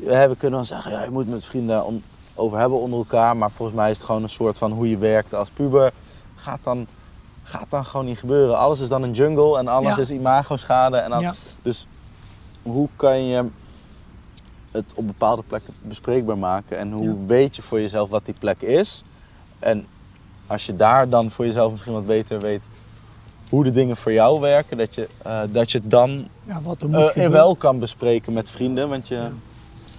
hè, 0.04 0.28
we 0.28 0.36
kunnen 0.36 0.58
wel 0.58 0.66
zeggen, 0.68 0.90
ja, 0.92 1.04
je 1.04 1.10
moet 1.10 1.28
met 1.28 1.44
vrienden 1.44 1.84
om, 1.84 2.02
over 2.34 2.58
hebben 2.58 2.80
onder 2.80 2.98
elkaar. 2.98 3.36
Maar 3.36 3.50
volgens 3.50 3.76
mij 3.78 3.90
is 3.90 3.96
het 3.96 4.06
gewoon 4.06 4.22
een 4.22 4.28
soort 4.28 4.58
van 4.58 4.72
hoe 4.72 4.90
je 4.90 4.98
werkt 4.98 5.34
als 5.34 5.48
puber. 5.50 5.92
Gaat 6.34 6.60
dan, 6.62 6.86
gaat 7.42 7.66
dan 7.70 7.84
gewoon 7.84 8.06
niet 8.06 8.18
gebeuren. 8.18 8.58
Alles 8.58 8.80
is 8.80 8.88
dan 8.88 9.02
een 9.02 9.12
jungle 9.12 9.58
en 9.58 9.68
alles 9.68 9.94
Ja. 9.94 10.00
is 10.00 10.10
imago-schade. 10.10 10.96
En 10.96 11.10
dan, 11.10 11.20
ja. 11.20 11.32
dus 11.62 11.86
hoe 12.62 12.88
kan 12.96 13.24
je 13.24 13.44
het 14.72 14.92
op 14.94 15.06
bepaalde 15.06 15.42
plekken 15.46 15.72
bespreekbaar 15.82 16.38
maken? 16.38 16.78
En 16.78 16.92
hoe 16.92 17.04
Ja. 17.04 17.14
weet 17.26 17.56
je 17.56 17.62
voor 17.62 17.80
jezelf 17.80 18.10
wat 18.10 18.24
die 18.24 18.34
plek 18.38 18.62
is? 18.62 19.02
En 19.58 19.86
als 20.46 20.66
je 20.66 20.76
daar 20.76 21.08
dan 21.08 21.30
voor 21.30 21.44
jezelf 21.44 21.70
misschien 21.70 21.92
wat 21.92 22.06
beter 22.06 22.40
weet 22.40 22.60
hoe 23.48 23.64
de 23.64 23.70
dingen 23.72 23.96
voor 23.96 24.12
jou 24.12 24.40
werken, 24.40 24.76
dat 24.76 24.94
je, 24.94 25.08
eh, 25.22 25.40
dat 25.50 25.72
je 25.72 25.78
het 25.78 25.90
dan 25.90 26.28
ja 26.44 26.60
wat 26.62 26.82
er 26.82 26.88
moet 26.88 26.98
eh, 26.98 27.06
gebeuren. 27.06 27.32
wel 27.32 27.56
kan 27.56 27.78
bespreken 27.78 28.32
met 28.32 28.50
vrienden. 28.50 28.88
Want 28.88 29.08
je, 29.08 29.14
Ja. 29.14 29.30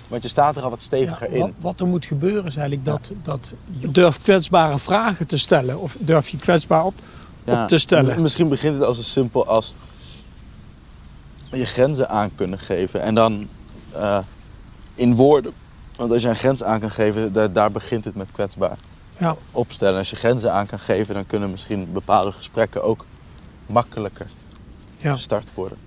want 0.07 0.21
je 0.23 0.29
staat 0.29 0.55
er 0.55 0.63
al 0.63 0.69
wat 0.69 0.81
steviger 0.81 1.33
Ja, 1.33 1.39
wat, 1.39 1.47
in. 1.47 1.55
wat 1.59 1.79
er 1.79 1.87
moet 1.87 2.05
gebeuren 2.05 2.45
is 2.45 2.55
eigenlijk 2.55 2.85
dat, 2.85 3.11
dat 3.23 3.53
je 3.79 3.91
durft 3.91 4.21
kwetsbare 4.23 4.79
vragen 4.79 5.27
te 5.27 5.37
stellen. 5.37 5.79
Of 5.79 5.97
durf 5.99 6.29
je 6.29 6.37
kwetsbaar 6.37 6.85
op, 6.85 6.93
op 7.45 7.67
te 7.67 7.77
stellen. 7.77 8.21
Misschien 8.21 8.49
begint 8.49 8.73
het 8.73 8.83
als 8.83 8.97
zo 8.97 9.03
simpel 9.03 9.47
als 9.47 9.73
je 11.51 11.65
grenzen 11.65 12.09
aan 12.09 12.35
kunnen 12.35 12.59
geven. 12.59 13.01
En 13.01 13.15
dan 13.15 13.47
eh, 13.91 14.17
in 14.95 15.15
woorden. 15.15 15.53
Want 15.95 16.11
als 16.11 16.21
je 16.21 16.27
een 16.27 16.35
grens 16.35 16.63
aan 16.63 16.79
kan 16.79 16.91
geven, 16.91 17.33
daar, 17.33 17.51
daar 17.51 17.71
begint 17.71 18.05
het 18.05 18.15
met 18.15 18.31
kwetsbaar 18.31 18.77
Ja, 19.17 19.35
opstellen. 19.51 19.97
Als 19.97 20.09
je 20.09 20.15
grenzen 20.15 20.53
aan 20.53 20.65
kan 20.65 20.79
geven, 20.79 21.13
dan 21.13 21.25
kunnen 21.25 21.51
misschien 21.51 21.91
bepaalde 21.93 22.31
gesprekken 22.31 22.83
ook 22.83 23.05
makkelijker 23.65 24.27
ja. 24.97 25.13
gestart 25.13 25.53
worden. 25.53 25.77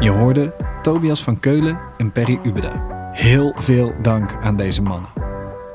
Je 0.00 0.10
hoorde 0.10 0.54
Tobias 0.82 1.22
van 1.22 1.40
Keulen 1.40 1.80
en 1.98 2.12
Perry 2.12 2.38
Ubeda. 2.42 3.10
Heel 3.12 3.54
veel 3.56 3.92
dank 4.02 4.32
aan 4.42 4.56
deze 4.56 4.82
mannen. 4.82 5.25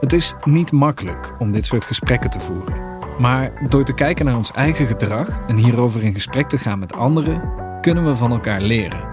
Het 0.01 0.13
is 0.13 0.33
niet 0.43 0.71
makkelijk 0.71 1.33
om 1.39 1.51
dit 1.51 1.65
soort 1.65 1.85
gesprekken 1.85 2.29
te 2.29 2.39
voeren. 2.39 2.81
Maar 3.19 3.67
door 3.69 3.83
te 3.83 3.93
kijken 3.93 4.25
naar 4.25 4.37
ons 4.37 4.51
eigen 4.51 4.87
gedrag 4.87 5.41
en 5.47 5.55
hierover 5.55 6.03
in 6.03 6.13
gesprek 6.13 6.49
te 6.49 6.57
gaan 6.57 6.79
met 6.79 6.93
anderen, 6.93 7.41
kunnen 7.81 8.05
we 8.05 8.15
van 8.15 8.31
elkaar 8.31 8.61
leren. 8.61 9.03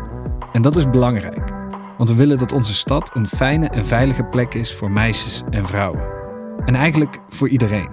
En 0.53 0.63
dat 0.63 0.77
is 0.77 0.91
belangrijk, 0.91 1.53
want 1.97 2.11
we 2.11 2.15
willen 2.15 2.39
dat 2.39 2.53
onze 2.53 2.75
stad 2.75 3.11
een 3.15 3.27
fijne 3.27 3.69
en 3.69 3.87
veilige 3.87 4.25
plek 4.25 4.55
is 4.55 4.75
voor 4.75 4.91
meisjes 4.91 5.43
en 5.51 5.67
vrouwen. 5.67 6.03
En 6.65 6.75
eigenlijk 6.75 7.19
voor 7.29 7.49
iedereen. 7.49 7.89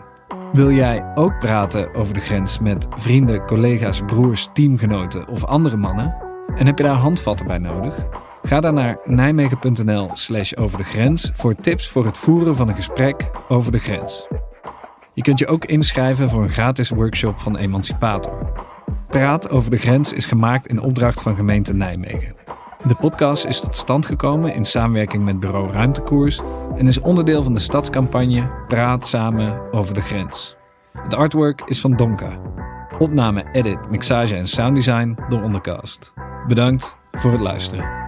Wil 0.52 0.72
jij 0.72 1.12
ook 1.16 1.40
praten 1.40 1.94
over 1.94 2.14
de 2.14 2.20
grens 2.20 2.60
met 2.60 2.88
vrienden, 2.98 3.46
collega's, 3.46 4.02
broers, 4.06 4.50
teamgenoten 4.54 5.28
of 5.28 5.44
andere 5.44 5.78
mannen? 5.78 6.16
En 6.56 6.66
heb 6.66 6.78
je 6.78 6.84
daar 6.84 6.96
handvatten 6.96 7.48
bij 7.48 7.58
nodig? 7.58 8.08
Ga 8.46 8.60
dan 8.60 8.74
naar 8.74 8.98
nijmegen.nl 9.06 10.10
slash 10.14 10.54
over 10.54 10.78
de 10.78 10.84
grens 10.84 11.32
voor 11.34 11.56
tips 11.56 11.90
voor 11.90 12.06
het 12.06 12.18
voeren 12.18 12.56
van 12.56 12.68
een 12.68 12.76
gesprek 12.76 13.30
over 13.48 13.72
de 13.72 13.78
grens. 13.78 14.28
Je 15.14 15.22
kunt 15.22 15.40
je 15.40 15.48
ook 15.48 15.66
inschrijven 15.66 16.30
voor 16.30 16.44
een 16.44 16.50
gratis 16.50 16.90
workshop 16.90 17.40
van 17.40 17.58
Emancipator. 17.58 18.52
Praat 19.08 19.50
over 19.50 19.72
de 19.72 19.78
grens 19.78 20.14
is 20.14 20.26
gemaakt 20.26 20.68
in 20.68 20.82
opdracht 20.82 21.22
van 21.22 21.36
gemeente 21.36 21.74
Nijmegen. 21.74 22.36
De 22.88 22.96
podcast 22.96 23.46
is 23.46 23.60
tot 23.60 23.76
stand 23.76 24.06
gekomen 24.06 24.54
in 24.54 24.66
samenwerking 24.66 25.26
met 25.26 25.40
bureau 25.40 25.72
Ruimtekoers 25.72 26.42
en 26.78 26.88
is 26.88 27.00
onderdeel 27.00 27.44
van 27.44 27.54
de 27.54 27.60
stadscampagne 27.60 28.52
Praat 28.68 29.08
samen 29.08 29.72
over 29.72 29.94
de 29.94 30.02
grens. 30.02 30.56
Het 30.94 31.14
artwork 31.14 31.62
is 31.66 31.82
van 31.82 31.96
Donka. 31.96 32.40
Opname, 33.00 33.46
edit, 33.52 33.90
mixage 33.90 34.36
en 34.36 34.48
sounddesign 34.48 35.18
door 35.30 35.42
Ondercast. 35.42 36.14
Bedankt 36.48 36.98
voor 37.12 37.32
het 37.32 37.42
luisteren. 37.42 38.05